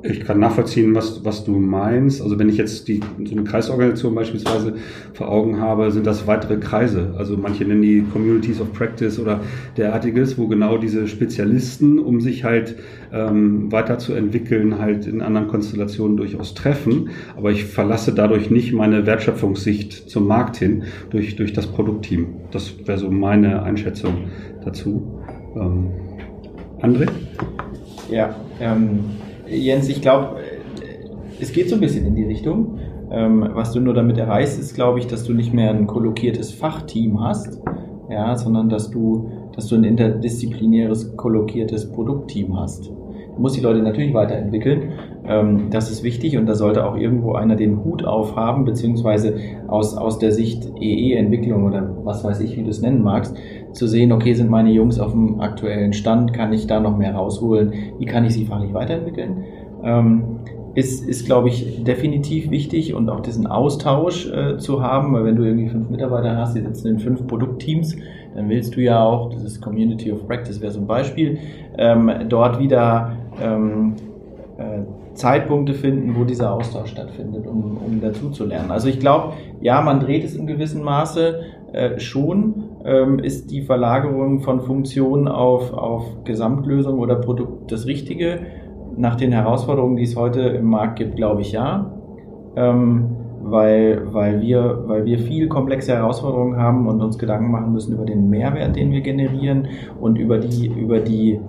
[0.03, 2.21] Ich kann nachvollziehen, was, was du meinst.
[2.21, 4.75] Also wenn ich jetzt die, so eine Kreisorganisation beispielsweise
[5.13, 7.13] vor Augen habe, sind das weitere Kreise.
[7.17, 9.41] Also manche nennen die Communities of Practice oder
[9.77, 12.77] derartiges, wo genau diese Spezialisten, um sich halt
[13.13, 17.09] ähm, weiterzuentwickeln, halt in anderen Konstellationen durchaus treffen.
[17.37, 22.27] Aber ich verlasse dadurch nicht meine Wertschöpfungssicht zum Markt hin durch, durch das Produktteam.
[22.51, 24.29] Das wäre so meine Einschätzung
[24.65, 25.21] dazu.
[25.55, 25.91] Ähm,
[26.81, 27.07] André?
[28.09, 29.20] Ja, ähm
[29.51, 30.37] Jens, ich glaube,
[31.39, 32.79] es geht so ein bisschen in die Richtung.
[33.11, 36.51] Ähm, was du nur damit erreichst, ist, glaube ich, dass du nicht mehr ein kollokiertes
[36.51, 37.59] Fachteam hast,
[38.09, 42.89] ja, sondern dass du, dass du ein interdisziplinäres, kollokiertes Produktteam hast.
[43.35, 44.91] Du musst die Leute natürlich weiterentwickeln.
[45.25, 49.35] Ähm, das ist wichtig und da sollte auch irgendwo einer den Hut aufhaben, beziehungsweise
[49.67, 53.35] aus, aus der Sicht EE-Entwicklung oder was weiß ich, wie du es nennen magst,
[53.71, 57.15] zu sehen, okay, sind meine Jungs auf dem aktuellen Stand, kann ich da noch mehr
[57.15, 59.43] rausholen, wie kann ich sie fachlich weiterentwickeln?
[59.83, 60.39] Ähm,
[60.73, 65.35] ist, ist glaube ich, definitiv wichtig und auch diesen Austausch äh, zu haben, weil wenn
[65.35, 67.97] du irgendwie fünf Mitarbeiter hast, die sitzen in fünf Produktteams,
[68.35, 71.37] dann willst du ja auch, das ist Community of Practice wäre so ein Beispiel,
[71.77, 73.93] ähm, dort wieder ähm,
[74.57, 74.81] äh,
[75.13, 78.01] Zeitpunkte finden, wo dieser Austausch stattfindet, um, um
[78.45, 78.71] lernen.
[78.71, 81.41] Also ich glaube, ja, man dreht es in gewissem Maße
[81.73, 88.39] äh, schon, ähm, ist die Verlagerung von Funktionen auf, auf Gesamtlösung oder Produkt das Richtige.
[88.97, 91.93] Nach den Herausforderungen, die es heute im Markt gibt, glaube ich ja.
[92.55, 97.93] Ähm, weil, weil, wir, weil wir viel komplexe Herausforderungen haben und uns Gedanken machen müssen
[97.93, 99.67] über den Mehrwert, den wir generieren
[99.99, 101.39] und über die, über die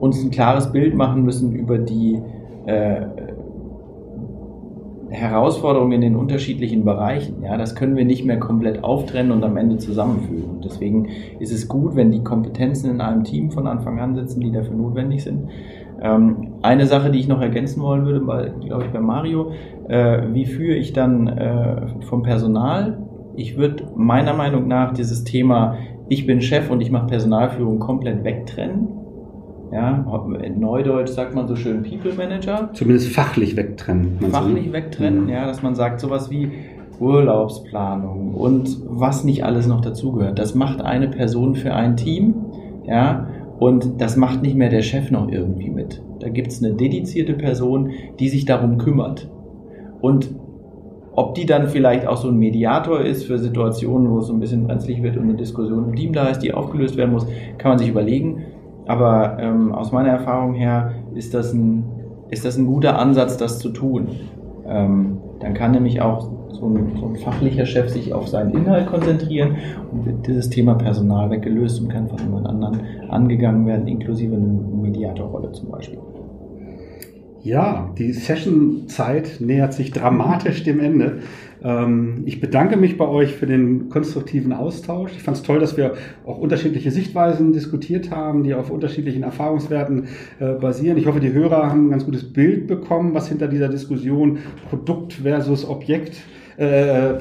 [0.00, 2.20] uns ein klares Bild machen müssen über die
[2.66, 3.02] äh,
[5.10, 7.42] Herausforderungen in den unterschiedlichen Bereichen.
[7.42, 10.44] Ja, das können wir nicht mehr komplett auftrennen und am Ende zusammenfügen.
[10.44, 11.08] Und deswegen
[11.40, 14.76] ist es gut, wenn die Kompetenzen in einem Team von Anfang an sitzen, die dafür
[14.76, 15.48] notwendig sind.
[16.00, 19.50] Ähm, eine Sache, die ich noch ergänzen wollen würde, glaube ich, bei Mario,
[19.88, 22.98] äh, wie führe ich dann äh, vom Personal?
[23.34, 25.76] Ich würde meiner Meinung nach dieses Thema,
[26.08, 28.99] ich bin Chef und ich mache Personalführung komplett wegtrennen
[29.72, 30.04] ja,
[30.42, 32.70] in Neudeutsch sagt man so schön People Manager.
[32.72, 34.18] Zumindest fachlich wegtrennen.
[34.30, 34.72] Fachlich so.
[34.72, 35.28] wegtrennen, mhm.
[35.28, 36.50] ja, dass man sagt sowas wie
[36.98, 40.38] Urlaubsplanung und was nicht alles noch dazugehört.
[40.38, 42.34] Das macht eine Person für ein Team,
[42.86, 46.02] ja, und das macht nicht mehr der Chef noch irgendwie mit.
[46.20, 49.30] Da gibt es eine dedizierte Person, die sich darum kümmert.
[50.00, 50.30] Und
[51.12, 54.40] ob die dann vielleicht auch so ein Mediator ist für Situationen, wo es so ein
[54.40, 57.26] bisschen brenzlig wird und eine Diskussion im Team da ist, die aufgelöst werden muss,
[57.58, 58.44] kann man sich überlegen.
[58.90, 61.84] Aber ähm, aus meiner Erfahrung her ist das ein,
[62.28, 64.08] ist das ein guter Ansatz, das zu tun.
[64.66, 68.88] Ähm, dann kann nämlich auch so ein, so ein, fachlicher Chef sich auf seinen Inhalt
[68.88, 69.54] konzentrieren
[69.92, 74.44] und wird dieses Thema Personal weggelöst und kann von jemand anderen angegangen werden, inklusive einer
[74.82, 76.00] Mediatorrolle zum Beispiel.
[77.42, 81.20] Ja, die Session-Zeit nähert sich dramatisch dem Ende.
[81.62, 85.12] Ähm, ich bedanke mich bei euch für den konstruktiven Austausch.
[85.16, 85.94] Ich fand es toll, dass wir
[86.24, 90.08] auch unterschiedliche Sichtweisen diskutiert haben, die auf unterschiedlichen Erfahrungswerten
[90.38, 90.96] äh, basieren.
[90.96, 94.38] Ich hoffe, die Hörer haben ein ganz gutes Bild bekommen, was hinter dieser Diskussion
[94.68, 96.16] Produkt versus Objekt
[96.58, 97.18] äh, äh,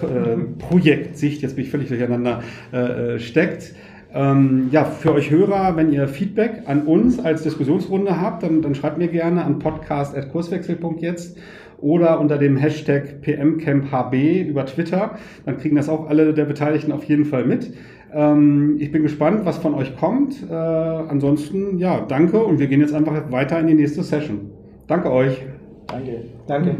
[0.57, 3.73] Projektsicht, jetzt bin ich völlig durcheinander, äh, äh steckt.
[4.11, 8.73] Ähm, ja, für euch Hörer, wenn ihr Feedback an uns als Diskussionsrunde habt, dann, dann
[8.73, 11.37] schreibt mir gerne an podcast.kurswechsel.jetzt
[11.81, 15.17] oder unter dem Hashtag PMCampHB über Twitter.
[15.45, 17.73] Dann kriegen das auch alle der Beteiligten auf jeden Fall mit.
[18.13, 20.43] Ähm, ich bin gespannt, was von euch kommt.
[20.49, 24.51] Äh, ansonsten, ja, danke und wir gehen jetzt einfach weiter in die nächste Session.
[24.87, 25.45] Danke euch.
[25.87, 26.23] Danke.
[26.47, 26.75] Danke.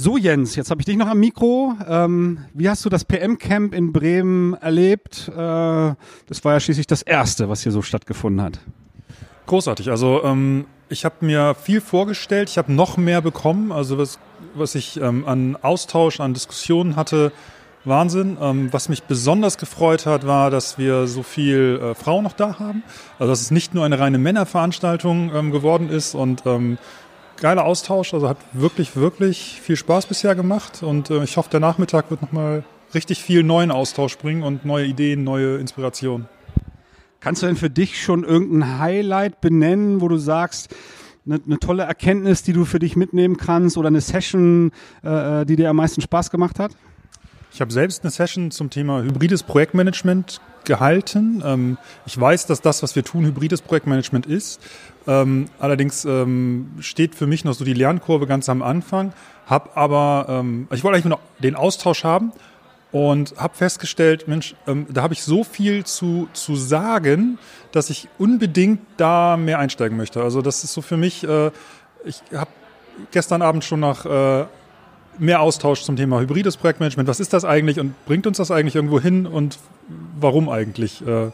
[0.00, 1.74] So Jens, jetzt habe ich dich noch am Mikro.
[1.88, 5.28] Ähm, wie hast du das PM-Camp in Bremen erlebt?
[5.28, 8.60] Äh, das war ja schließlich das erste, was hier so stattgefunden hat.
[9.46, 9.90] Großartig.
[9.90, 12.50] Also ähm, ich habe mir viel vorgestellt.
[12.50, 13.72] Ich habe noch mehr bekommen.
[13.72, 14.18] Also was,
[14.54, 17.32] was ich ähm, an Austausch, an Diskussionen hatte,
[17.84, 18.36] Wahnsinn.
[18.40, 22.58] Ähm, was mich besonders gefreut hat, war, dass wir so viel äh, Frauen noch da
[22.58, 22.82] haben.
[23.18, 26.78] Also dass es nicht nur eine reine Männerveranstaltung ähm, geworden ist und ähm,
[27.40, 31.60] geiler Austausch, also hat wirklich, wirklich viel Spaß bisher gemacht und äh, ich hoffe, der
[31.60, 32.64] Nachmittag wird nochmal
[32.94, 36.28] richtig viel neuen Austausch bringen und neue Ideen, neue Inspirationen.
[37.20, 40.74] Kannst du denn für dich schon irgendein Highlight benennen, wo du sagst,
[41.26, 44.70] eine, eine tolle Erkenntnis, die du für dich mitnehmen kannst oder eine Session,
[45.02, 46.72] äh, die dir am meisten Spaß gemacht hat?
[47.52, 51.42] Ich habe selbst eine Session zum Thema hybrides Projektmanagement gehalten.
[51.44, 54.60] Ähm, ich weiß, dass das, was wir tun, hybrides Projektmanagement ist.
[55.08, 59.12] Ähm, allerdings ähm, steht für mich noch so die Lernkurve ganz am Anfang.
[59.46, 60.44] Hab aber,
[60.74, 62.32] ich wollte eigentlich nur noch den Austausch haben
[62.90, 67.38] und habe festgestellt, Mensch, ähm, da habe ich so viel zu, zu sagen,
[67.72, 70.22] dass ich unbedingt da mehr einsteigen möchte.
[70.22, 71.50] Also das ist so für mich, äh,
[72.04, 72.50] ich habe
[73.10, 74.46] gestern Abend schon nach äh,
[75.18, 77.08] mehr Austausch zum Thema hybrides Projektmanagement.
[77.08, 79.58] Was ist das eigentlich und bringt uns das eigentlich irgendwo hin und
[80.18, 81.06] warum eigentlich?
[81.06, 81.30] Äh,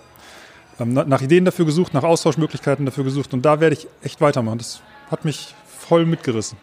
[0.81, 4.59] ähm, nach Ideen dafür gesucht, nach Austauschmöglichkeiten dafür gesucht und da werde ich echt weitermachen.
[4.59, 6.59] Das hat mich voll mitgerissen.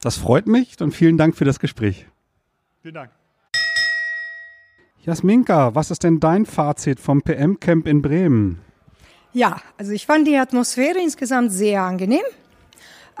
[0.00, 2.06] Das freut mich und vielen Dank für das Gespräch.
[2.82, 3.21] Vielen Dank.
[5.04, 8.60] Jasminka, was ist denn dein Fazit vom PM-Camp in Bremen?
[9.32, 12.22] Ja, also ich fand die Atmosphäre insgesamt sehr angenehm.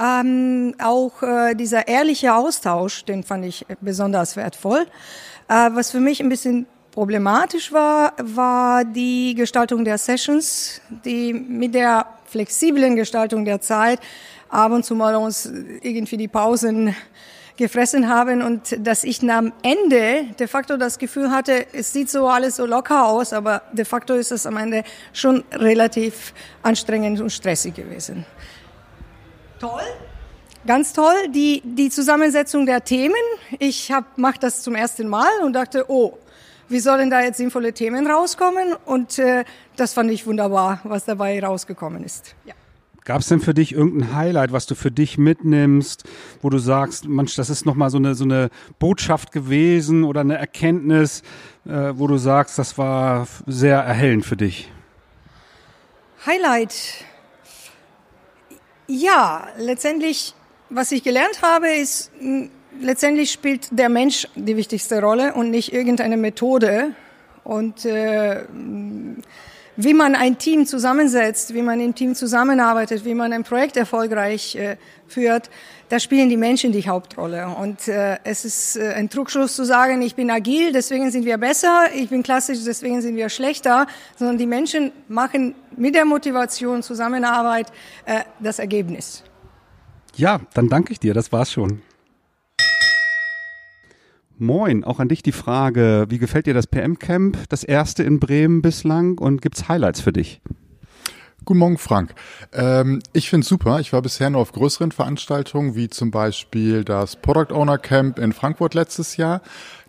[0.00, 4.86] Ähm, auch äh, dieser ehrliche Austausch, den fand ich besonders wertvoll.
[5.48, 11.74] Äh, was für mich ein bisschen problematisch war, war die Gestaltung der Sessions, die mit
[11.74, 13.98] der flexiblen Gestaltung der Zeit
[14.48, 15.50] ab und zu mal uns
[15.82, 16.94] irgendwie die Pausen
[17.62, 22.28] gefressen haben und dass ich am Ende de facto das Gefühl hatte, es sieht so
[22.28, 24.82] alles so locker aus, aber de facto ist es am Ende
[25.12, 26.34] schon relativ
[26.64, 28.26] anstrengend und stressig gewesen.
[29.60, 29.82] Toll.
[30.66, 33.14] Ganz toll, die, die Zusammensetzung der Themen.
[33.60, 36.18] Ich mache das zum ersten Mal und dachte, oh,
[36.68, 38.74] wie sollen da jetzt sinnvolle Themen rauskommen?
[38.86, 39.44] Und äh,
[39.76, 42.34] das fand ich wunderbar, was dabei rausgekommen ist.
[42.44, 42.54] Ja.
[43.04, 46.04] Gab es denn für dich irgendein Highlight, was du für dich mitnimmst,
[46.40, 48.48] wo du sagst, manch, das ist nochmal so eine, so eine
[48.78, 51.22] Botschaft gewesen oder eine Erkenntnis,
[51.66, 54.70] äh, wo du sagst, das war sehr erhellend für dich?
[56.26, 57.04] Highlight.
[58.86, 60.34] Ja, letztendlich,
[60.70, 62.12] was ich gelernt habe, ist,
[62.80, 66.94] letztendlich spielt der Mensch die wichtigste Rolle und nicht irgendeine Methode.
[67.42, 68.44] Und äh,
[69.76, 74.54] wie man ein Team zusammensetzt, wie man im Team zusammenarbeitet, wie man ein Projekt erfolgreich
[74.56, 75.50] äh, führt,
[75.88, 77.48] da spielen die Menschen die Hauptrolle.
[77.48, 81.36] Und äh, es ist äh, ein Trugschluss zu sagen, ich bin agil, deswegen sind wir
[81.36, 86.82] besser, ich bin klassisch, deswegen sind wir schlechter, sondern die Menschen machen mit der Motivation,
[86.82, 87.66] Zusammenarbeit
[88.06, 89.22] äh, das Ergebnis.
[90.16, 91.82] Ja, dann danke ich dir, das war's schon.
[94.42, 98.60] Moin, auch an dich die Frage, wie gefällt dir das PM-Camp, das erste in Bremen
[98.60, 100.42] bislang und gibt's Highlights für dich?
[101.44, 102.14] Guten Morgen, Frank.
[102.52, 103.80] Ähm, ich finde super.
[103.80, 108.32] Ich war bisher nur auf größeren Veranstaltungen, wie zum Beispiel das Product Owner Camp in
[108.32, 109.42] Frankfurt letztes Jahr.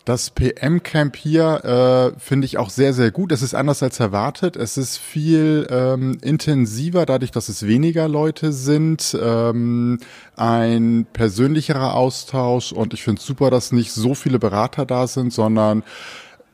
[0.06, 3.32] Das PM-Camp hier äh, finde ich auch sehr, sehr gut.
[3.32, 4.56] Es ist anders als erwartet.
[4.56, 9.16] Es ist viel ähm, intensiver, dadurch, dass es weniger Leute sind.
[9.22, 10.00] Ähm,
[10.36, 15.84] ein persönlicherer Austausch und ich finde super, dass nicht so viele Berater da sind, sondern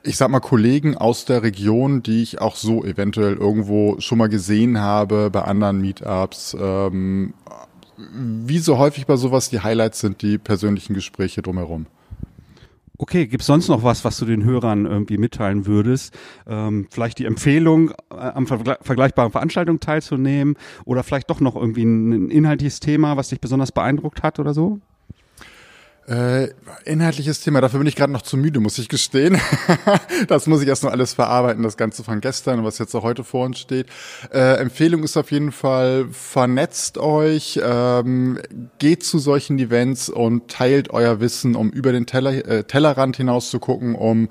[0.03, 4.29] ich sag mal Kollegen aus der Region, die ich auch so eventuell irgendwo schon mal
[4.29, 6.55] gesehen habe bei anderen Meetups.
[6.59, 7.33] Ähm,
[7.97, 11.87] wie so häufig bei sowas die Highlights sind die persönlichen Gespräche drumherum.
[13.01, 16.13] Okay, gibt's sonst noch was, was du den Hörern irgendwie mitteilen würdest?
[16.45, 21.83] Ähm, vielleicht die Empfehlung, äh, am vergle vergleichbaren Veranstaltungen teilzunehmen oder vielleicht doch noch irgendwie
[21.83, 24.81] ein inhaltliches Thema, was dich besonders beeindruckt hat oder so?
[26.09, 26.49] Äh,
[26.85, 29.39] inhaltliches Thema, dafür bin ich gerade noch zu müde, muss ich gestehen.
[30.27, 33.03] das muss ich erst noch alles verarbeiten, das Ganze von gestern und was jetzt auch
[33.03, 33.85] heute vor uns steht.
[34.33, 38.39] Äh, Empfehlung ist auf jeden Fall, vernetzt euch, ähm,
[38.79, 43.51] geht zu solchen Events und teilt euer Wissen, um über den Teller, äh, Tellerrand hinaus
[43.51, 44.29] zu gucken, um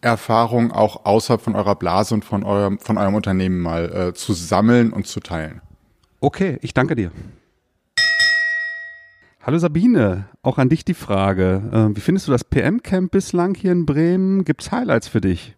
[0.00, 4.32] Erfahrungen auch außerhalb von eurer Blase und von eurem, von eurem Unternehmen mal äh, zu
[4.32, 5.60] sammeln und zu teilen.
[6.20, 7.12] Okay, ich danke dir.
[9.48, 11.62] Hallo Sabine, auch an dich die Frage.
[11.72, 14.44] Äh, wie findest du das PM-Camp bislang hier in Bremen?
[14.44, 15.56] Gibt es Highlights für dich?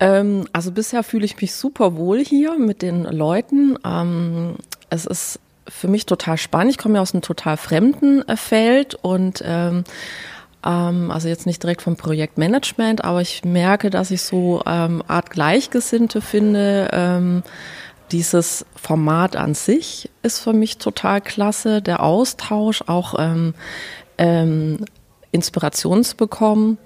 [0.00, 3.78] Ähm, also bisher fühle ich mich super wohl hier mit den Leuten.
[3.86, 4.56] Ähm,
[4.90, 6.72] es ist für mich total spannend.
[6.72, 9.84] Ich komme ja aus einem total fremden äh, Feld und ähm,
[10.66, 15.30] ähm, also jetzt nicht direkt vom Projektmanagement, aber ich merke, dass ich so ähm, Art
[15.30, 17.44] Gleichgesinnte finde ähm,
[18.12, 23.54] dieses Format an sich ist für mich total klasse, der Austausch, auch ähm,
[24.18, 24.84] ähm,
[25.32, 26.78] Inspiration zu bekommen.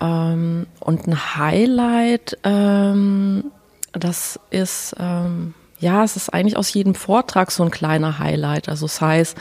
[0.00, 3.44] Ähm, und ein Highlight, ähm,
[3.92, 8.68] das ist ähm, ja, es ist eigentlich aus jedem Vortrag so ein kleiner Highlight.
[8.68, 9.36] Also das heißt,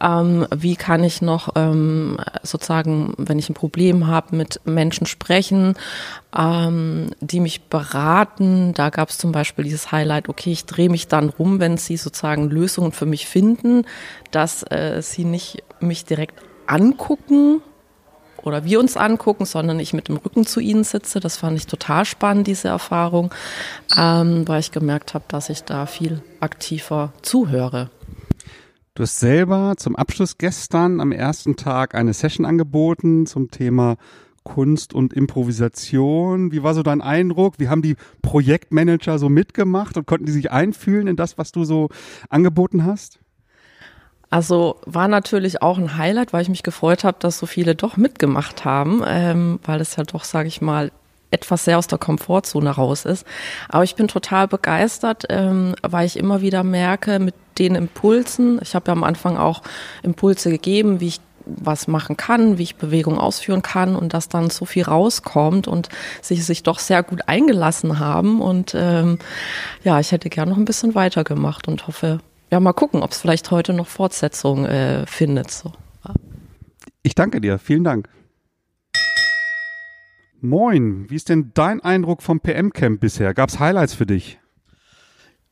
[0.00, 5.74] ähm, wie kann ich noch ähm, sozusagen, wenn ich ein Problem habe, mit Menschen sprechen,
[6.36, 8.72] ähm, die mich beraten.
[8.74, 11.96] Da gab es zum Beispiel dieses Highlight, okay, ich drehe mich dann rum, wenn sie
[11.96, 13.84] sozusagen Lösungen für mich finden,
[14.30, 17.62] dass äh, sie nicht mich direkt angucken,
[18.42, 21.20] oder wir uns angucken, sondern ich mit dem Rücken zu ihnen sitze.
[21.20, 23.32] Das fand ich total spannend, diese Erfahrung,
[23.96, 27.90] ähm, weil ich gemerkt habe, dass ich da viel aktiver zuhöre.
[28.94, 33.96] Du hast selber zum Abschluss gestern am ersten Tag eine Session angeboten zum Thema
[34.42, 36.50] Kunst und Improvisation.
[36.52, 37.54] Wie war so dein Eindruck?
[37.58, 41.64] Wie haben die Projektmanager so mitgemacht und konnten die sich einfühlen in das, was du
[41.64, 41.88] so
[42.28, 43.20] angeboten hast?
[44.30, 47.96] Also war natürlich auch ein Highlight, weil ich mich gefreut habe, dass so viele doch
[47.96, 50.92] mitgemacht haben, ähm, weil es ja doch, sage ich mal,
[51.32, 53.26] etwas sehr aus der Komfortzone raus ist.
[53.68, 58.74] Aber ich bin total begeistert, ähm, weil ich immer wieder merke mit den Impulsen, ich
[58.74, 59.62] habe ja am Anfang auch
[60.02, 64.50] Impulse gegeben, wie ich was machen kann, wie ich Bewegung ausführen kann und dass dann
[64.50, 65.88] so viel rauskommt und
[66.20, 69.18] sich sich doch sehr gut eingelassen haben und ähm,
[69.82, 72.20] ja, ich hätte gern noch ein bisschen weitergemacht und hoffe,
[72.50, 75.50] ja, mal gucken, ob es vielleicht heute noch Fortsetzung äh, findet.
[75.50, 75.72] So.
[77.02, 78.08] Ich danke dir, vielen Dank.
[80.42, 83.34] Moin, wie ist denn dein Eindruck vom PM-Camp bisher?
[83.34, 84.38] Gab es Highlights für dich?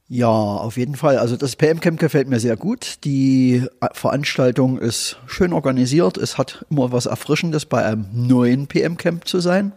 [0.08, 1.18] Ja, auf jeden Fall.
[1.18, 3.04] Also das PM-Camp gefällt mir sehr gut.
[3.04, 6.16] Die Veranstaltung ist schön organisiert.
[6.16, 9.72] Es hat immer was Erfrischendes bei einem neuen PM-Camp zu sein,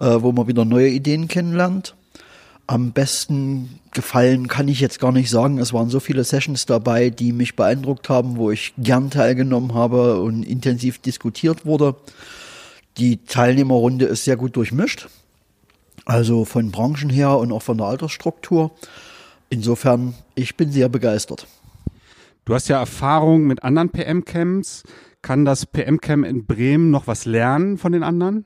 [0.00, 1.94] äh, wo man wieder neue Ideen kennenlernt.
[2.66, 5.58] Am besten gefallen kann ich jetzt gar nicht sagen.
[5.58, 10.20] Es waren so viele Sessions dabei, die mich beeindruckt haben, wo ich gern teilgenommen habe
[10.20, 11.94] und intensiv diskutiert wurde.
[12.96, 15.08] Die Teilnehmerrunde ist sehr gut durchmischt.
[16.06, 18.70] Also von Branchen her und auch von der Altersstruktur.
[19.50, 21.46] Insofern, ich bin sehr begeistert.
[22.44, 24.84] Du hast ja Erfahrung mit anderen PM-Camps.
[25.22, 28.44] Kann das PM-Camp in Bremen noch was lernen von den anderen?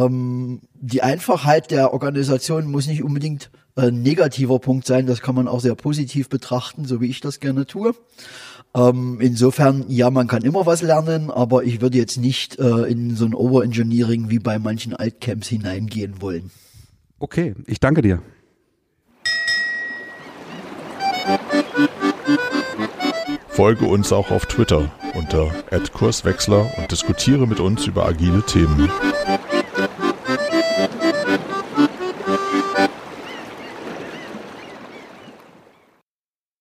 [0.00, 5.06] Ähm, die Einfachheit der Organisation muss nicht unbedingt ein negativer Punkt sein.
[5.06, 7.94] Das kann man auch sehr positiv betrachten, so wie ich das gerne tue.
[8.74, 13.16] Ähm, insofern, ja, man kann immer was lernen, aber ich würde jetzt nicht äh, in
[13.16, 16.50] so ein Overengineering wie bei manchen Altcamps hineingehen wollen.
[17.18, 18.22] Okay, ich danke dir.
[23.48, 25.52] Folge uns auch auf Twitter unter
[25.92, 28.88] @kurswechsler und diskutiere mit uns über agile Themen.